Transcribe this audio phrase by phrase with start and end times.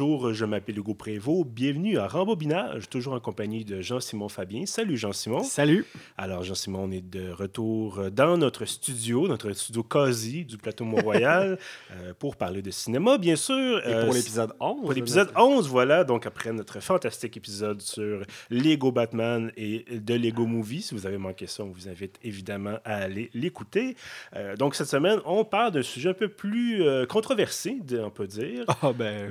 [0.00, 1.46] bonjour, je m'appelle Hugo Prévost.
[1.46, 4.64] Bienvenue à Rembobinage, toujours en compagnie de Jean-Simon Fabien.
[4.64, 5.44] Salut Jean-Simon.
[5.44, 5.84] Salut.
[6.16, 11.58] Alors Jean-Simon, on est de retour dans notre studio, notre studio quasi du plateau Mont-Royal,
[11.90, 13.86] euh, pour parler de cinéma, bien sûr.
[13.86, 14.80] Et pour l'épisode 11.
[14.80, 16.02] Pour l'épisode 11, voilà.
[16.04, 21.18] Donc après notre fantastique épisode sur Lego Batman et de Lego Movie, si vous avez
[21.18, 23.96] manqué ça, on vous invite évidemment à aller l'écouter.
[24.34, 28.26] Euh, donc cette semaine, on parle d'un sujet un peu plus euh, controversé, on peut
[28.26, 28.64] dire.
[28.66, 29.30] Ah euh, ben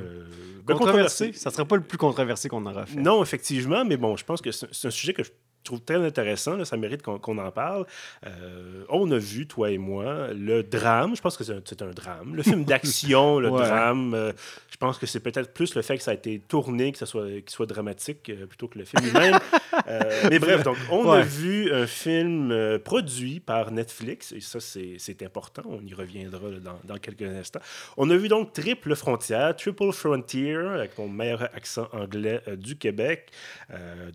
[0.66, 1.34] controversé.
[1.34, 2.99] Ça serait pas le plus controversé qu'on aura fait.
[2.99, 5.32] Non, effectivement, mais bon, je pense que c'est un sujet que je
[5.63, 6.63] trouve très intéressant.
[6.66, 7.86] ça mérite qu'on en parle.
[8.26, 11.16] Euh, on a vu, toi et moi, le drame.
[11.16, 12.35] Je pense que c'est un, drame.
[12.35, 14.13] Le film d'action, le drame.
[14.13, 14.32] Euh,
[14.70, 17.05] je pense que c'est peut-être plus le fait que ça a été tourné, que ça
[17.05, 19.40] soit, qu'il soit dramatique, euh, plutôt que le film lui-même.
[20.30, 24.32] mais bref, donc, on a vu un film produit par Netflix.
[24.32, 25.63] Et ça, c'est important.
[25.66, 27.62] On y reviendra dans, dans, quelques instants.
[27.98, 33.32] On a vu donc Triple Frontière, Triple Frontier, avec mon meilleur accent anglais du Québec.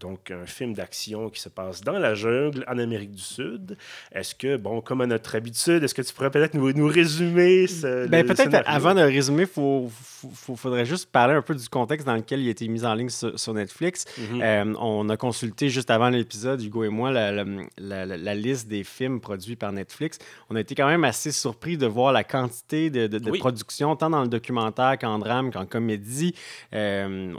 [0.01, 3.77] donc, un film d'action qui se passe dans la jungle en Amérique du Sud.
[4.13, 7.67] Est-ce que, bon, comme à notre habitude, est-ce que tu pourrais peut-être nous, nous, résumer
[7.67, 8.07] ce.
[8.09, 9.91] Ben, peut-être avant de résumer, il faut,
[10.57, 13.11] faudrait juste parler un peu du contexte dans lequel il a été mis en ligne
[13.11, 14.05] sur, Netflix.
[14.19, 14.43] Mhm.
[14.43, 17.45] Euh, on a consulté juste avant l'épisode, Hugo et moi, la,
[17.79, 20.19] la, liste des films produits par Netflix.
[20.51, 24.11] On a été quand même assez surpris de voir la quantité de, de, production, tant
[24.11, 26.35] dans le documentaire qu'en drame, qu'en comédie.
[26.73, 27.33] Euh,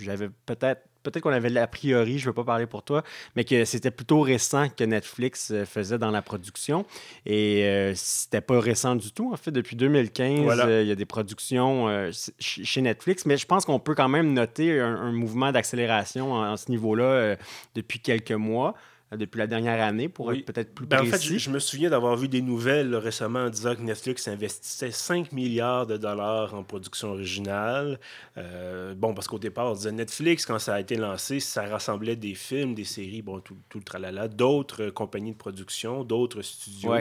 [0.00, 3.04] J'avais peut-être peut-être qu'on avait l'a priori, je ne veux pas parler pour toi,
[3.36, 6.84] mais que c'était plutôt récent que Netflix euh, faisait dans la production.
[7.26, 9.32] Et euh, c'était pas récent du tout.
[9.32, 13.64] En fait, depuis 2015, euh, il y a des productions chez Netflix, mais je pense
[13.64, 17.36] qu'on peut quand même noter un, mouvement d'accélération à, ce niveau-là
[17.74, 18.74] depuis quelques mois.
[19.12, 21.04] Euh, depuis la dernière année, pour être peut-être plus précis.
[21.04, 24.90] Ben, en fait, je, me souviens d'avoir vu des nouvelles récemment disant que Netflix investissait
[24.90, 27.98] 5 milliards de dollars en production originale.
[28.38, 32.16] Euh, bon, parce qu'au départ, on disait Netflix, quand ça a été lancé, ça rassemblait
[32.16, 36.94] des films, des séries, bon, tout, tout le tralala, d'autres compagnies de production, d'autres studios.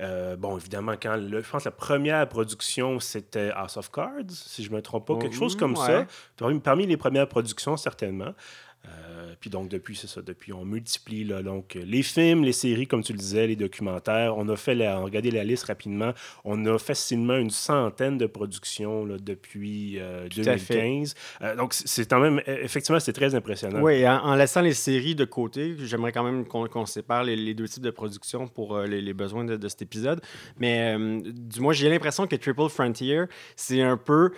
[0.00, 4.30] Euh, bon, évidemment, quand le, je pense que la première production, c'était House of Cards,
[4.30, 6.06] si je ne me trompe pas, quelque chose comme ça.
[6.64, 8.34] Parmi les premières productions, certainement.
[9.36, 12.86] Euh, puis donc, depuis, c'est ça, depuis, on multiplie là, donc, les films, les séries,
[12.86, 14.36] comme tu le disais, les documentaires.
[14.36, 16.12] On a fait, la, regardé la liste rapidement,
[16.44, 19.98] on a facilement une centaine de productions là, depuis
[20.34, 21.14] 2015.
[21.42, 23.80] Euh, euh, donc, c'est quand même, e, effectivement, c'est très impressionnant.
[23.80, 27.82] Oui, en, laissant les séries de côté, j'aimerais quand même qu'on sépare les, deux types
[27.82, 30.20] de productions pour les, besoins de, de, cet épisode.
[30.58, 33.24] Mais du moins, j'ai l'impression que Triple Frontier,
[33.54, 34.32] c'est un peu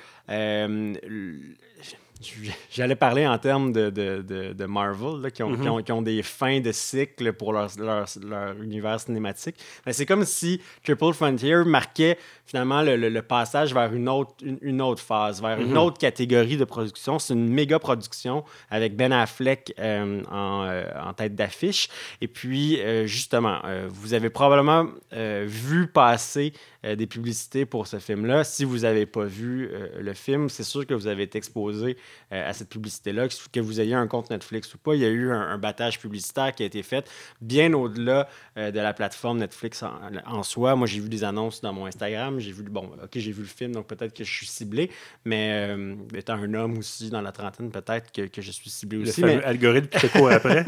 [2.70, 6.02] J'allais parler en termes de, de, de, Marvel, là, qui, ont, qui, ont, qui, ont,
[6.02, 9.54] des fins de cycle pour leur, leur, leur univers cinématique.
[9.90, 14.32] C'est comme si Triple Frontier marquait finalement le, le, passage vers une autre,
[14.62, 15.76] une, autre phase, vers une mhm.
[15.76, 17.18] autre catégorie de production.
[17.18, 21.88] C'est une méga production avec Ben Affleck euh, en, euh, en, tête d'affiche.
[22.22, 26.52] Et puis, euh, justement, vous avez probablement vu passer
[26.84, 28.44] des publicités pour ce film-là.
[28.44, 31.96] Si vous n'avez pas vu le film, c'est sûr que vous avez été exposé
[32.30, 34.94] à cette publicité-là, que vous ayez un compte Netflix ou pas.
[34.94, 37.10] Il y a eu un, battage publicitaire qui a été fait
[37.40, 40.76] bien au-delà de la plateforme Netflix en, en soi.
[40.76, 43.48] Moi, j'ai vu des annonces dans mon Instagram j'ai vu, bon, ok, j'ai vu le
[43.48, 44.90] film, donc peut-être que je suis ciblé,
[45.24, 48.98] mais euh, étant un homme aussi dans la trentaine, peut-être que, que, je suis ciblé
[48.98, 49.20] aussi.
[49.20, 49.44] Le mais...
[49.44, 50.64] algorithme qui court après?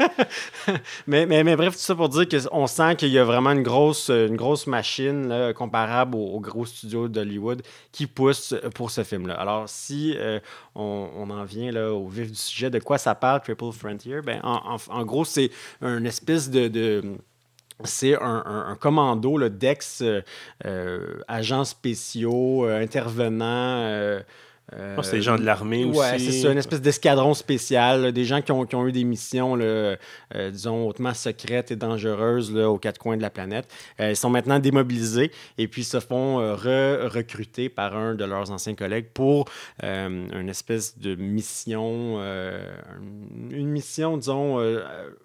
[1.07, 3.63] mais, mais, mais, bref, tout ça pour dire qu'on sent qu'il y a vraiment une
[3.63, 7.61] grosse, une grosse machine là, comparable aux, gros studios d'Hollywood
[7.91, 9.35] qui pousse pour ce film-là.
[9.35, 10.39] Alors, si euh,
[10.75, 14.21] on, on, en vient là, au vif du sujet, de quoi ça parle, Triple Frontier,
[14.21, 17.03] ben, en, en, gros, c'est une espèce de, de
[17.85, 20.25] c'est un, commando d'ex-agents
[20.65, 24.21] euh, spéciaux, euh, intervenants
[24.73, 25.99] euh, c'est des gens de l'armée aussi.
[25.99, 29.03] Ouais, c'est ça, une espèce d'escadron spécial, des gens qui ont, qui ont, eu des
[29.03, 29.95] missions, euh,
[30.49, 33.67] disons, hautement secrètes et dangereuses là, aux quatre coins de la planète.
[33.99, 38.75] Euh, ils sont maintenant démobilisés et puis se font re-recruter par un de leurs anciens
[38.75, 39.45] collègues pour
[39.81, 42.21] une espèce de mission,
[43.51, 44.59] une mission, disons,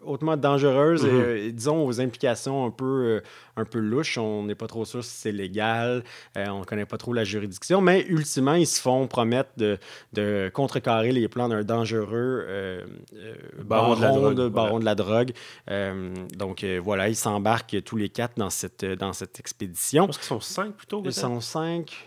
[0.05, 1.37] hautement dangereuse mm-hmm.
[1.37, 3.23] et, disons, aux implications un peu,
[3.57, 4.19] un peu louches.
[4.19, 6.05] On n'est pas trop sûr si c'est légal,
[6.37, 9.79] on ne connaît pas trop la juridiction, mais ultimement, ils se font promettre de,
[10.13, 14.49] de contrecarrer les plans d'un dangereux euh, euh, baron, de la drogue.
[14.49, 15.33] Baron de la drogue.
[15.71, 20.05] Euh, donc voilà, ils s'embarquent tous les quatre dans cette, dans cette expédition.
[20.05, 21.03] Je pense qu'ils sont cinq plutôt.
[21.05, 22.07] Ils sont cinq.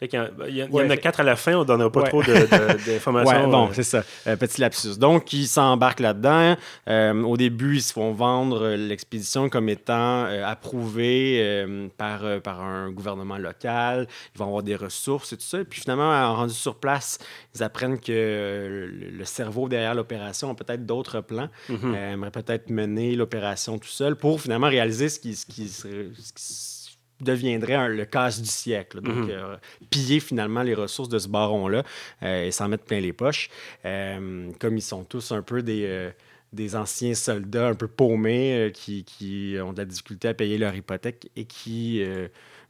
[0.00, 2.22] Il y, en a quatre à la fin, on ne donnera pas trop
[2.86, 3.44] d'informations.
[3.44, 4.04] Ouais, bon, c'est ça.
[4.28, 4.96] Euh, petit lapsus.
[4.96, 6.56] Donc, ils s'embarquent là-dedans.
[6.88, 11.66] Euh, au début, ils se font vendre euh, l'expédition comme étant approuvée
[11.96, 14.06] par, par un gouvernement local.
[14.34, 15.60] Ils vont avoir des ressources et tout ça.
[15.60, 17.18] Et puis finalement, rendu sur place,
[17.56, 21.48] ils apprennent que le, cerveau derrière l'opération a peut-être d'autres plans.
[21.68, 25.88] Mm aimerait peut-être mener l'opération tout seul pour finalement réaliser ce qui, ce qui, ce
[25.88, 26.77] qui
[27.20, 29.00] deviendrait le casse du siècle.
[29.00, 29.30] Donc, mhm.
[29.30, 29.56] euh,
[29.90, 31.82] piller finalement les ressources de ce baron-là
[32.22, 33.48] euh, et s'en mettre plein les poches.
[33.84, 36.10] Euh, comme ils sont tous un peu des,
[36.52, 40.74] des anciens soldats un peu paumés qui, qui, ont de la difficulté à payer leur
[40.74, 42.02] hypothèque et qui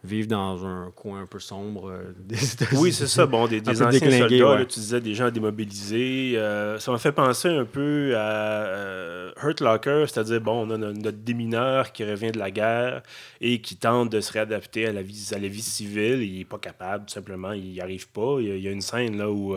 [0.04, 2.80] vivent dans un coin un peu sombre euh, des États-Unis.
[2.80, 3.26] Oui, c'est ça.
[3.26, 6.34] Bon, des, anciens soldats, tu disais des gens démobilisés.
[6.36, 10.78] Euh, ça m'a fait penser un peu à euh, Hurt Locker, c'est-à-dire, bon, on a
[10.78, 13.02] notre, démineur qui revient de la guerre
[13.40, 16.22] et qui tente de se réadapter à la vie, à la vie civile.
[16.22, 17.52] Il n'est pas capable, tout simplement.
[17.52, 18.36] Il n'y arrive pas.
[18.40, 19.56] Il y, a, une scène là où,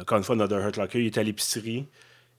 [0.00, 1.86] encore une fois, notre Hurt Locker, il est à l'épicerie.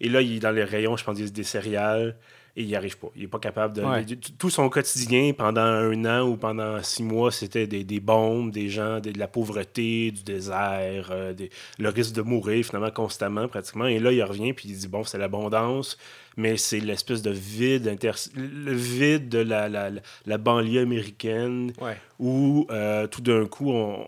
[0.02, 2.16] Et là, il est dans les rayons, je pense, des céréales
[2.56, 3.08] et il n'y arrive pas.
[3.16, 4.16] Il n'est pas capable de.
[4.38, 8.70] Tout son quotidien pendant un an ou pendant six mois, c'était des, des, bombes, des
[8.70, 11.34] gens, de la pauvreté, du désert, euh,
[11.78, 13.86] le risque de mourir finalement constamment, pratiquement.
[13.86, 15.98] Et là, il revient puis il dit bon, c'est l'abondance,
[16.38, 17.98] mais c'est l'espèce de vide,
[18.36, 19.92] le vide de la, la,
[20.26, 21.72] la banlieue américaine
[22.20, 24.06] où euh, tout d'un coup, on,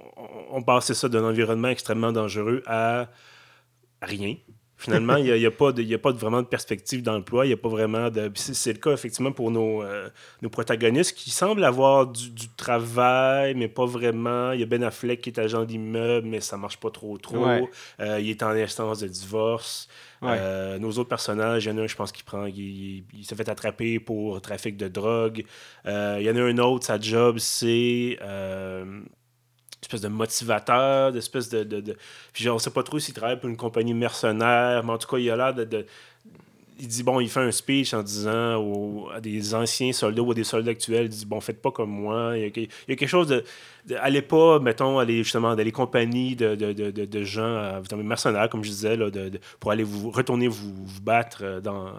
[0.52, 3.08] on passait ça d'un environnement extrêmement dangereux à
[4.02, 4.36] rien.
[4.82, 7.46] Finalement, il n'y a, pas a pas vraiment de perspective d'emploi.
[7.46, 8.32] Il n'y a pas vraiment de.
[8.34, 10.10] C'est le cas, effectivement, pour nos, euh,
[10.42, 14.54] nos protagonistes qui semblent avoir du, travail, mais pas vraiment.
[14.54, 17.46] Il y a Ben Affleck qui est agent d'immeuble, mais ça marche pas trop, trop.
[18.00, 19.88] Euh, il est en instance de divorce.
[20.24, 22.48] Euh, nos autres personnages, il y en a un, je pense, qui prend.
[22.48, 25.44] Il, s'est fait attraper pour trafic de drogue.
[25.86, 28.18] il y en a un autre, sa job, c'est
[29.82, 31.98] espèce de motivateur, d'espèce de, de, de...
[32.34, 35.18] Puis on sait pas trop s'il travaille pour une compagnie mercenaire, mais en tout cas,
[35.18, 35.86] il a l'air de,
[36.80, 40.34] Il dit, bon, il fait un speech en disant à des anciens soldats ou à
[40.36, 42.38] des soldats actuels, il dit, bon, faites pas comme moi.
[42.38, 43.44] Il y a, il y a quelque chose de,
[44.00, 48.50] allez pas, mettons, aller justement dans les compagnies de, de, de, de gens euh, mercenaires,
[48.50, 49.08] comme je disais, là,
[49.60, 51.92] pour aller vous retourner vous, vous battre euh, dans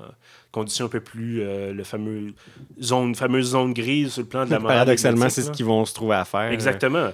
[0.51, 2.35] conditions un peu plus euh, le fameux
[2.81, 4.77] zone fameuse zone grise sur le plan de la morale.
[4.77, 6.53] Paradoxalement, c'est ce qu'ils vont se trouver à faire.
[6.53, 7.09] Exactement.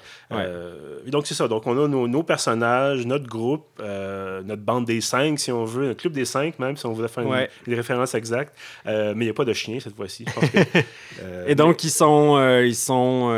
[1.06, 1.46] donc c'est ça.
[1.46, 5.86] Donc on a nos, nos personnages, notre groupe, notre bande des cinq, si on veut,
[5.86, 8.54] notre club des cinq même, si on voulait faire une, référence exacte.
[8.84, 10.24] mais il n'y a pas de chien cette fois-ci.
[11.46, 13.30] Et donc ils sont ils sont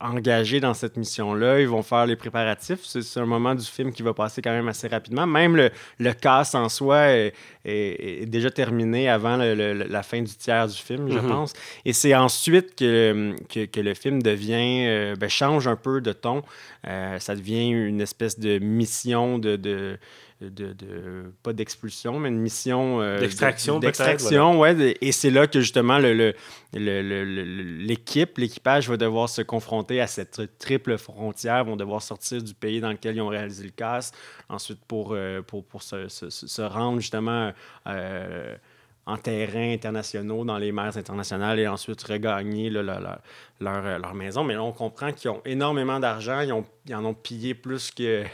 [0.00, 1.60] engagés dans cette mission-là.
[1.60, 2.80] Ils vont faire les préparatifs.
[2.84, 5.26] C'est un moment du film qui va passer quand même assez rapidement.
[5.26, 10.76] Même le, le casse en soi est, déjà terminé avant la fin du tiers du
[10.76, 11.28] film, je mhm.
[11.28, 11.52] pense.
[11.84, 16.42] Et c'est ensuite que, que, le film devient, euh, ben, change un peu de ton.
[16.86, 19.98] Euh, ça devient une espèce de mission de, de
[20.40, 24.94] de, de, pas d'expulsion, mais une mission euh, d'extraction, d'extraction, ouais.
[25.00, 26.34] Et c'est là que justement le,
[26.74, 32.80] l'équipe, l'équipage va devoir se confronter à cette triple frontière, vont devoir sortir du pays
[32.80, 34.12] dans lequel ils ont réalisé le casse,
[34.50, 37.52] ensuite pour, euh, pour, pour se, se, rendre justement
[37.86, 38.54] euh,
[39.06, 43.20] en terrain internationaux, dans les mers internationales et ensuite regagner leur,
[43.60, 44.42] leur, maison.
[44.42, 48.24] Mais là, on comprend qu'ils ont énormément d'argent, ils, en ont pillé plus que...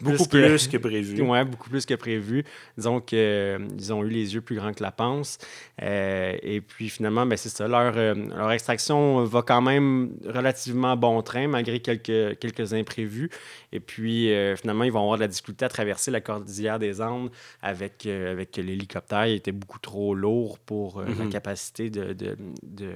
[0.00, 1.22] Beaucoup plus que, prévu.
[1.22, 2.44] Oui, beaucoup plus que prévu.
[2.76, 3.58] Disons qu'ils euh,
[3.90, 5.38] ont eu les yeux plus grands que la panse.
[5.82, 10.96] Euh, et puis finalement, ben, c'est ça, leur, euh, leur extraction va quand même relativement
[10.96, 13.30] bon train, malgré quelques, quelques imprévus.
[13.70, 17.30] Et puis finalement, ils vont avoir de la difficulté à traverser la cordillère des Andes
[17.62, 19.26] avec, avec l'hélicoptère.
[19.26, 21.28] Il était beaucoup trop lourd pour la mm-hmm.
[21.28, 22.92] capacité de, de, de,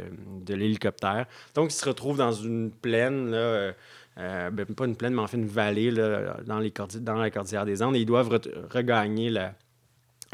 [0.48, 1.26] de l'hélicoptère.
[1.54, 3.72] Donc, se retrouve dans une plaine, là, euh,
[4.18, 7.30] euh, ben, pas une plaine, mais en fait une vallée là, dans, les dans la
[7.30, 8.30] cordillère des Andes, et ils doivent
[8.70, 9.52] regagner la,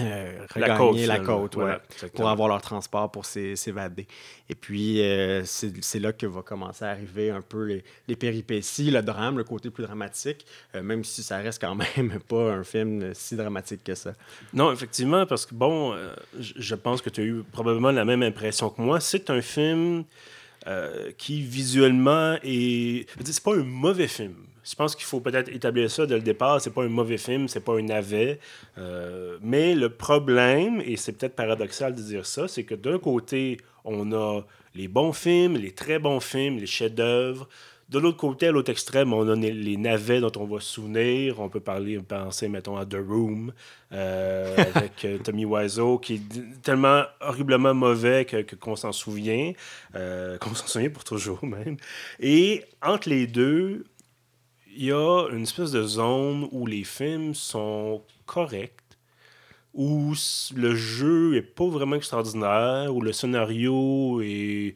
[0.00, 1.56] euh, regagner la côte,
[2.14, 4.06] pour avoir leur transport pour s'évader.
[4.48, 5.02] Et puis,
[5.44, 9.44] c'est là que va commencer à arriver un peu les, les, péripéties, le drame, le
[9.44, 13.94] côté plus dramatique, même si ça reste quand même pas un film si dramatique que
[13.94, 14.14] ça.
[14.52, 15.96] Non, effectivement, parce que, bon,
[16.38, 19.00] je pense que tu as eu probablement la même impression que moi.
[19.00, 20.04] C'est un film
[20.68, 23.06] euh, qui visuellement est.
[23.24, 24.36] C'est pas un mauvais film.
[24.64, 26.60] Je pense qu'il faut peut-être établir ça dès le départ.
[26.60, 28.38] C'est pas un mauvais film, c'est pas un navet.
[28.78, 33.58] Euh, mais le problème, et c'est peut-être paradoxal de dire ça, c'est que d'un côté,
[33.84, 34.42] on a
[34.74, 37.48] les bons films, les très bons films, les chefs-d'œuvre.
[37.92, 41.40] De l'autre côté, à l'autre extrême, on a les navets dont on va se souvenir.
[41.40, 43.52] On peut parler, penser, mettons, à The Room
[43.92, 49.52] euh, avec euh, Tommy Wiseau, qui est tellement horriblement mauvais que, qu'on s'en souvient,
[49.94, 51.76] euh, qu'on s'en souvient pour toujours même.
[52.18, 53.84] Et entre les deux,
[54.74, 58.72] il y a une espèce de zone où les films sont corrects,
[59.74, 60.14] où
[60.54, 64.74] le jeu est pas vraiment extraordinaire, où le scénario est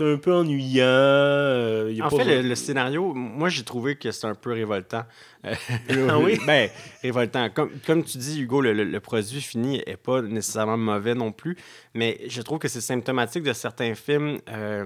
[0.00, 0.84] un peu ennuyant.
[0.84, 5.04] Euh, en fait, le, scénario, moi, j'ai trouvé que c'est un peu révoltant.
[5.44, 5.54] Euh,
[6.10, 6.38] ah oui?
[6.46, 6.68] ben,
[7.02, 7.48] révoltant.
[7.50, 11.56] Comme, comme tu dis, Hugo, le, produit fini n'est pas nécessairement mauvais non plus,
[11.94, 14.84] mais je trouve que c'est symptomatique de certains films euh,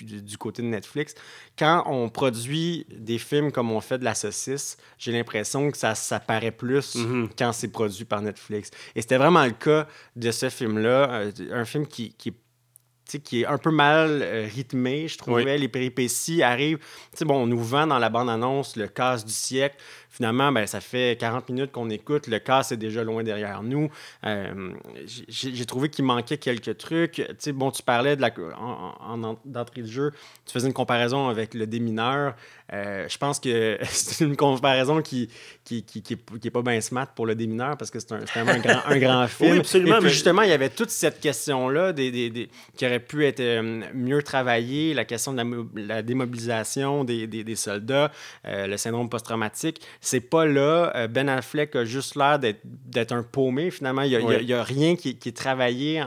[0.00, 1.14] du, du, côté de Netflix.
[1.58, 5.94] Quand on produit des films comme on fait de la saucisse, j'ai l'impression que ça,
[5.94, 7.30] ça paraît plus mm-hmm.
[7.38, 8.70] quand c'est produit par Netflix.
[8.94, 12.34] Et c'était vraiment le cas de ce film-là, un film qui, qui est
[13.16, 15.56] qui est un peu mal euh, rythmé, je trouvais.
[15.58, 16.78] Les péripéties arrivent.
[17.22, 19.76] bon, on nous vend dans la bande-annonce le casse du siècle.
[20.10, 22.28] Finalement, ben, ça fait 40 minutes qu'on écoute.
[22.28, 23.90] Le casse est déjà loin derrière nous.
[24.24, 24.72] Euh,
[25.06, 27.22] j'ai trouvé qu'il manquait quelques trucs.
[27.48, 30.12] bon, tu parlais de la, en, d'entrée de jeu,
[30.46, 32.34] tu faisais une comparaison avec le démineur.
[32.72, 35.28] Euh, je pense que c'est une comparaison qui
[35.64, 38.58] qui, qui, qui, est, pas bien smart pour le démineur parce que c'est un, un,
[38.58, 39.52] grand, un grand film.
[39.52, 39.96] Oui, absolument.
[39.98, 43.26] Et puis justement, il y avait toute cette question-là des, des, des, qui aurait pu
[43.26, 48.10] être euh, mieux travaillée, la question de la, démobilisation des, des soldats,
[48.44, 50.92] le syndrome post-traumatique c'est pas là.
[50.94, 54.02] Euh, ben Affleck a juste l'air d'être un paumé, finalement.
[54.02, 56.02] Il n'y a, rien qui, est travaillé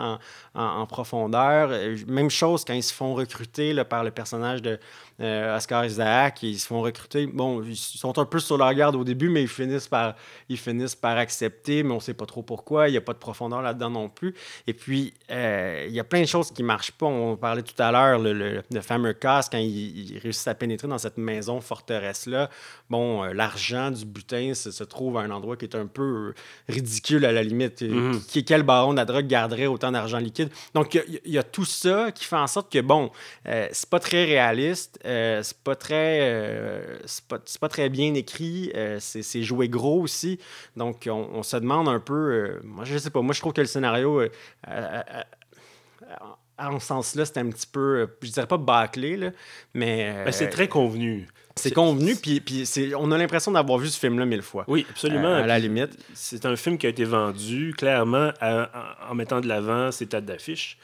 [0.54, 1.70] en, profondeur.
[1.72, 4.80] Euh, même chose quand ils se font recruter par le personnage de
[5.22, 7.28] euh, Oscar Isaac, ils se font recruter.
[7.28, 10.16] Bon, ils sont un peu sur leur garde au début, mais ils finissent par,
[10.50, 12.90] ils finissent par accepter, mais on ne sait pas trop pourquoi.
[12.90, 14.34] Il n'y a pas de profondeur là-dedans non plus.
[14.68, 17.06] Et puis, il y a plein de choses qui ne marchent pas.
[17.06, 21.18] On parlait tout à l'heure, le, fameux casse, quand ils réussissent à pénétrer dans cette
[21.18, 22.50] maison forteresse-là.
[22.90, 26.34] Bon, l'argent du butin se, trouve à un endroit qui est un peu
[26.68, 27.82] ridicule à la limite.
[27.82, 28.22] Mhm.
[28.28, 30.50] qui, quel baron de la drogue garderait autant d'argent liquide?
[30.74, 33.12] Donc, il y, a tout ça qui fait en sorte que, bon,
[33.48, 38.72] euh, c'est pas très réaliste, euh, c'est pas très euh, c'est pas, très bien écrit,
[39.00, 40.40] c'est joué gros aussi.
[40.76, 43.68] Donc, on, se demande un peu, moi, je sais pas, moi, je trouve que le
[43.68, 44.22] scénario
[46.58, 49.32] en ce sens-là, c'est un petit peu, je dirais pas bâclé, là,
[49.74, 50.24] mais...
[50.26, 51.28] Ben, c'est très convenu.
[51.56, 52.64] C'est convenu, puis,
[52.98, 54.64] on a l'impression d'avoir vu ce film-là mille fois.
[54.68, 55.28] Oui, absolument.
[55.28, 55.98] Euh, à la limite.
[56.14, 60.78] C'est un film qui a été vendu clairement en mettant de l'avant ses têtes d'affiche.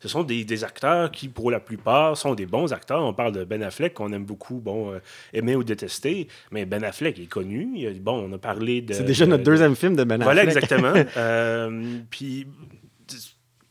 [0.00, 3.02] Ce sont des, acteurs qui, pour la plupart, sont des bons acteurs.
[3.02, 4.98] On parle de Ben Affleck, qu'on aime beaucoup, bon, euh,
[5.32, 6.28] aimer ou détester.
[6.50, 7.88] Mais Ben Affleck est connu.
[8.00, 8.92] bon, on a parlé de.
[8.92, 10.24] C'est déjà notre deuxième film de Ben Affleck.
[10.24, 10.92] Voilà, exactement.
[11.16, 12.46] euh, puis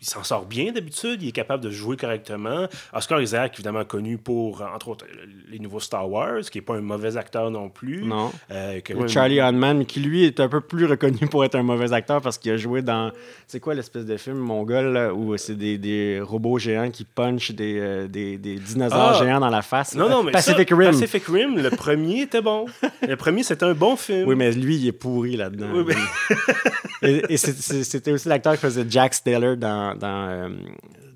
[0.03, 2.67] il s'en sort bien d'habitude, il est capable de jouer correctement.
[2.91, 5.05] Oscar Isaac, évidemment connu pour, entre autres,
[5.50, 8.03] les nouveaux Star Wars, qui n'est pas un mauvais acteur non plus.
[8.03, 8.29] Non.
[8.51, 12.22] Euh, Charlie Hunman, qui lui est un peu plus reconnu pour être un mauvais acteur
[12.22, 13.12] parce qu'il a joué dans.
[13.48, 17.79] C'est quoi l'espèce de film mongol où c'est des, des, robots géants qui punchent des,
[17.79, 19.24] euh, des, des, dinosaures ah!
[19.24, 20.91] géants dans la face Non, non, mais Pacific Rim.
[20.91, 22.65] Pacific Rim, le premier était bon.
[23.07, 24.27] le premier, c'était un bon film.
[24.27, 25.67] Oui, mais lui, il est pourri là-dedans.
[25.74, 27.22] Oui, mais...
[27.29, 30.50] et, c'était aussi l'acteur qui faisait Jack Steller dans, dans, euh,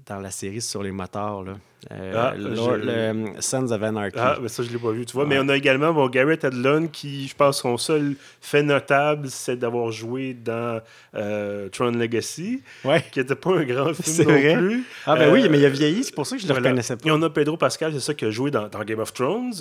[0.06, 1.44] dans la série sur les motards.
[1.44, 1.58] Là.
[1.92, 4.18] Euh, ah, le, Sons of Anarchy.
[4.18, 5.26] Ah, mais ça, je ne l'ai pas vu, tu vois.
[5.26, 9.58] Mais on a également bon, Garrett Edlund, qui, je pense, son seul fait notable, c'est
[9.58, 10.82] d'avoir joué dans
[11.16, 13.04] euh, Tron Legacy, ouais.
[13.12, 14.84] qui n'était pas un grand film non plus.
[15.06, 16.98] Ah, ben oui, mais il a vieilli, c'est pour ça que je ne le reconnaissais
[16.98, 17.08] pas.
[17.08, 19.54] Et on a Pedro Pascal, c'est ça, qui a joué dans, dans Game of Thrones,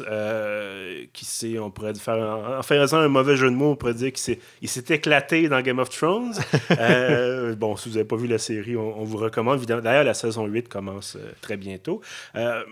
[1.13, 2.17] qui s'est, on pourrait faire,
[2.59, 5.79] en, faisant un mauvais jeu de mots, on pourrait dire qu'il s'est éclaté dans Game
[5.79, 6.33] of Thrones.
[7.59, 9.65] bon, si vous n'avez pas vu la série, on, on vous recommande.
[9.65, 12.01] D'ailleurs, la saison 8 commence très bientôt.
[12.37, 12.63] Euh,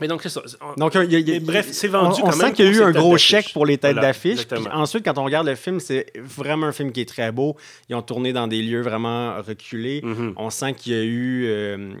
[0.00, 0.42] mais donc, c'est ça.
[0.78, 0.96] Donc,
[1.42, 3.78] bref, c'est vendu on, quand sent qu'il y a eu un gros chèque pour les
[3.78, 4.40] têtes d'affiche.
[4.72, 7.56] ensuite, quand on regarde le film, c'est vraiment un film qui est très beau.
[7.88, 10.00] Ils ont tourné dans des lieux vraiment reculés.
[10.00, 10.32] Mm-hmm.
[10.36, 11.44] On sent qu'il y a eu.
[11.46, 11.92] Euh,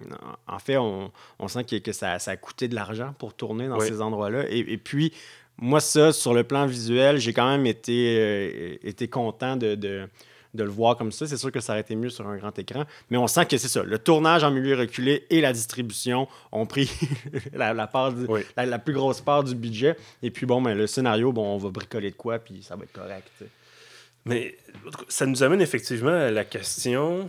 [0.48, 3.78] en fait, on, on sent que, ça, ça, a coûté de l'argent pour tourner dans
[3.78, 4.44] ces endroits-là.
[4.48, 5.12] Et, puis,
[5.58, 10.08] moi, ça, sur le plan visuel, j'ai quand même été, euh, été content de de
[10.54, 11.26] le voir comme ça.
[11.26, 12.84] C'est sûr que ça aurait été mieux sur un grand écran.
[13.10, 13.82] Mais on sent que c'est ça.
[13.82, 16.90] Le tournage en milieu reculé et la distribution ont pris
[17.52, 18.12] la, part
[18.56, 19.96] la, plus grosse part du budget.
[20.22, 22.84] Et puis, bon, ben, le scénario, bon, on va bricoler de quoi, puis ça va
[22.84, 23.30] être correct.
[24.24, 24.56] Mais
[25.08, 27.28] ça nous amène effectivement à la question.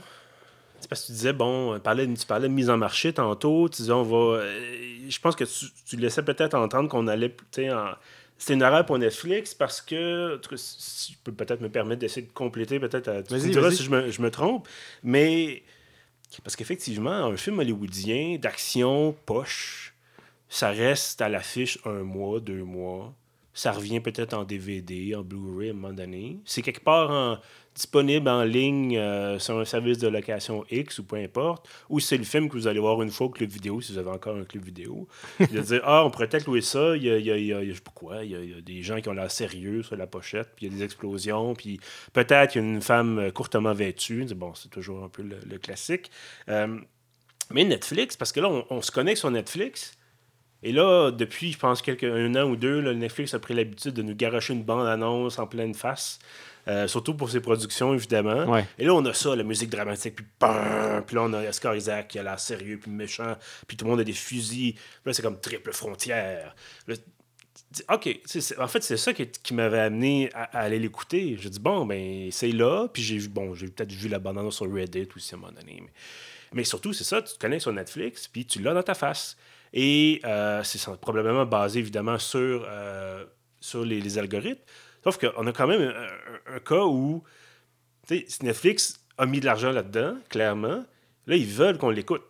[0.79, 3.69] C'est parce que tu disais, bon, tu parlais, tu parlais de mise en marché tantôt.
[3.69, 4.41] Tu disais, on va.
[4.41, 4.69] Euh,
[5.07, 7.33] je pense que tu, tu laissais peut-être entendre qu'on allait
[7.71, 7.93] en
[8.37, 12.31] c'est une erreur pour Netflix parce que, si je peux peut-être me permettre d'essayer de
[12.31, 14.67] compléter, peut-être, tu me diras si je me, je me, trompe,
[15.03, 15.63] mais
[16.43, 19.93] parce qu'effectivement, un film hollywoodien d'action poche,
[20.49, 23.13] ça reste à l'affiche un mois, deux mois,
[23.53, 26.39] Ça revient peut-être en DVD, en Blu-ray à un moment donné.
[26.45, 27.39] C'est quelque part
[27.73, 31.67] disponible en ligne euh, sur un service de location X ou peu importe.
[31.89, 33.97] Ou c'est le film que vous allez voir une fois au club vidéo, si vous
[33.97, 35.07] avez encore un club vidéo.
[35.39, 36.95] de dire Ah, on pourrait peut-être louer ça.
[36.95, 37.61] Il y a, il y a,
[37.93, 40.71] quoi, il y, a, des gens qui ont l'air sérieux sur la pochette, puis il
[40.71, 41.79] y a des explosions, puis
[42.13, 44.25] peut-être il une femme courtement vêtue.
[44.35, 46.11] Bon, c'est toujours un peu le, classique.
[46.49, 46.79] Euh,
[47.51, 49.97] mais Netflix, parce que là, on, on se connecte sur Netflix.
[50.63, 54.01] Et là, depuis, je pense, quelques, un an ou deux, Netflix a pris l'habitude de
[54.01, 56.19] nous garocher une bande-annonce en pleine face.
[56.69, 58.57] Euh, surtout pour ses productions, évidemment.
[58.79, 62.07] Et là, on a ça, la musique dramatique, puis Puis là, on a Oscar Isaac
[62.07, 63.35] qui a l'air sérieux, puis méchant,
[63.67, 64.75] puis tout le monde a des fusils.
[65.05, 66.55] Là, c'est comme triple frontière.
[67.89, 68.19] OK,
[68.59, 71.35] en fait, c'est ça qui, m'avait amené à, aller l'écouter.
[71.39, 72.87] J'ai dit, bon, ben, c'est là.
[72.87, 75.81] Puis j'ai bon, j'ai peut-être vu la bande-annonce sur Reddit aussi à un moment donné.
[75.81, 75.91] Mais,
[76.53, 79.35] mais surtout, c'est ça, tu te connais sur Netflix, puis tu l'as dans ta face.
[79.73, 83.25] Et euh, c'est probablement basé évidemment sur, euh,
[83.59, 84.61] sur les, algorithmes.
[85.03, 85.93] Sauf qu'on a quand même
[86.47, 87.23] un, cas où
[88.41, 90.85] Netflix a mis de l'argent là-dedans, clairement.
[91.25, 92.23] Là, ils veulent qu'on l'écoute.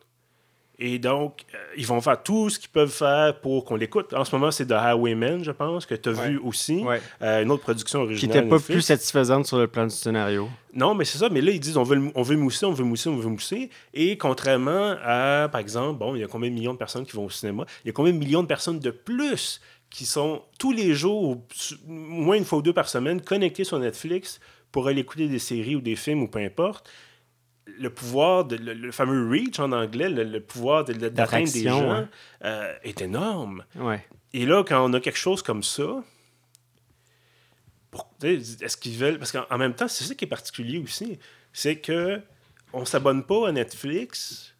[0.79, 4.11] Et donc, euh, ils vont faire tout ce qu'ils peuvent faire pour qu'on l'écoute.
[4.13, 6.83] En ce moment, c'est The Highwayman, je pense, que tu as vu aussi.
[7.21, 8.19] une autre production originale.
[8.19, 10.49] Qui n'était pas plus satisfaisante sur le plan du scénario.
[10.73, 11.29] Non, mais c'est ça.
[11.29, 13.69] Mais là, ils disent on veut, on veut mousser, on veut mousser, on veut mousser.
[13.93, 17.15] Et contrairement à, par exemple, bon, il y a combien de millions de personnes qui
[17.15, 17.65] vont au cinéma?
[17.83, 19.61] Il y a combien de millions de personnes de plus
[19.91, 21.37] qui sont tous les jours,
[21.85, 24.39] moins une fois ou deux par semaine, connectés sur Netflix
[24.71, 26.89] pour aller écouter des séries ou des films ou peu importe?
[27.79, 32.07] Le pouvoir, de, le, fameux reach en anglais, le, pouvoir d'atteindre des gens
[32.43, 33.63] euh, est énorme.
[33.75, 34.05] Ouais.
[34.33, 36.03] Et là, quand on a quelque chose comme ça,
[38.23, 39.19] est-ce qu'ils veulent.
[39.19, 41.19] Parce qu'en même temps, c'est ça qui est particulier aussi.
[41.51, 42.21] C'est que
[42.73, 44.53] on s'abonne pas à Netflix.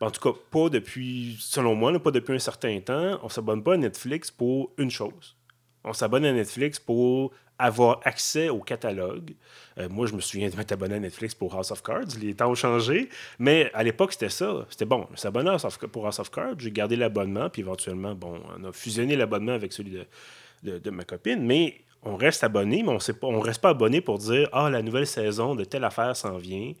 [0.00, 3.18] En tout cas, pas depuis, selon moi, pas depuis un certain temps.
[3.22, 5.36] On s'abonne pas à Netflix pour une chose.
[5.88, 9.32] On s'abonne à Netflix pour avoir accès au catalogue.
[9.78, 12.16] Euh, moi, je me souviens de m'être abonné à Netflix pour House of Cards.
[12.20, 13.08] Les temps ont changé.
[13.38, 14.66] Mais à l'époque, c'était ça.
[14.70, 15.06] C'était bon.
[15.14, 15.50] Je s'abonner
[15.90, 16.54] pour House of Cards.
[16.58, 17.50] J'ai gardé l'abonnement.
[17.50, 20.06] Puis éventuellement, bon, on a fusionné l'abonnement avec celui de,
[20.62, 21.44] de, de, ma copine.
[21.44, 25.06] Mais on reste abonné, mais on ne reste pas abonné pour dire Ah, la nouvelle
[25.06, 26.72] saison de telle affaire s'en vient.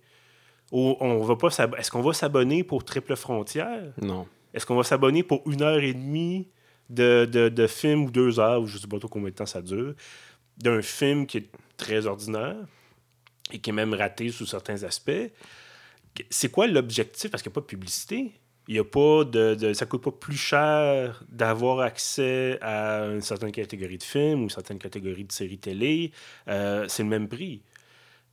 [0.70, 3.92] Ou on va pas Est-ce qu'on va s'abonner pour Triple Frontière?
[4.00, 4.26] Non.
[4.54, 6.46] Est-ce qu'on va s'abonner pour une heure et demie
[6.90, 9.46] de, de, film ou deux heures, ou je ne sais pas trop combien de temps
[9.46, 9.94] ça dure,
[10.56, 12.56] d'un film qui est très ordinaire
[13.52, 15.30] et qui est même raté sous certains aspects?
[16.30, 17.30] C'est quoi l'objectif?
[17.30, 18.32] Parce qu'il n'y a pas de publicité.
[18.66, 23.52] Il y a pas de, ça coûte pas plus cher d'avoir accès à une certaine
[23.52, 26.12] catégorie de films ou une certaine catégorie de séries télé.
[26.48, 27.62] Euh, c'est le même prix.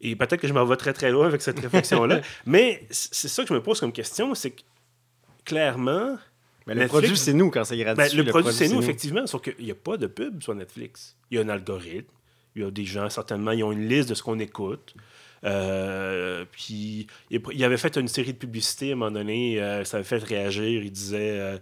[0.01, 2.19] Et peut-être que je m'en vais très très loin avec cette réflexion-là.
[2.45, 4.61] mais c'est ça que je me pose comme question, c'est que
[5.45, 6.17] clairement...
[6.67, 7.95] le produit, c'est nous quand c'est gratuit.
[7.97, 11.15] Ben, le, produit, c'est nous, effectivement, sauf qu'il n'y a pas de pub sur Netflix.
[11.29, 12.11] Il y a un algorithme.
[12.55, 14.95] Il y a des gens, certainement, ils ont une liste de ce qu'on écoute.
[15.43, 19.97] Euh, puis il avait fait une série de publicités à un moment donné, euh, ça
[19.97, 20.81] avait fait réagir.
[20.81, 21.57] Il disait euh,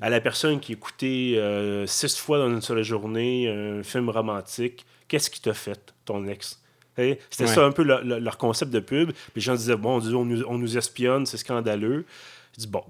[0.00, 1.40] à la personne qui écoutait
[1.86, 6.60] six fois dans une seule journée un film romantique, qu'est-ce qui t'a fait, ton ex?
[6.96, 9.12] C'était ça un peu leur concept de pub.
[9.34, 12.06] Les gens disaient, bon, on nous, on nous espionne, c'est scandaleux.
[12.54, 12.82] Je dis, bon,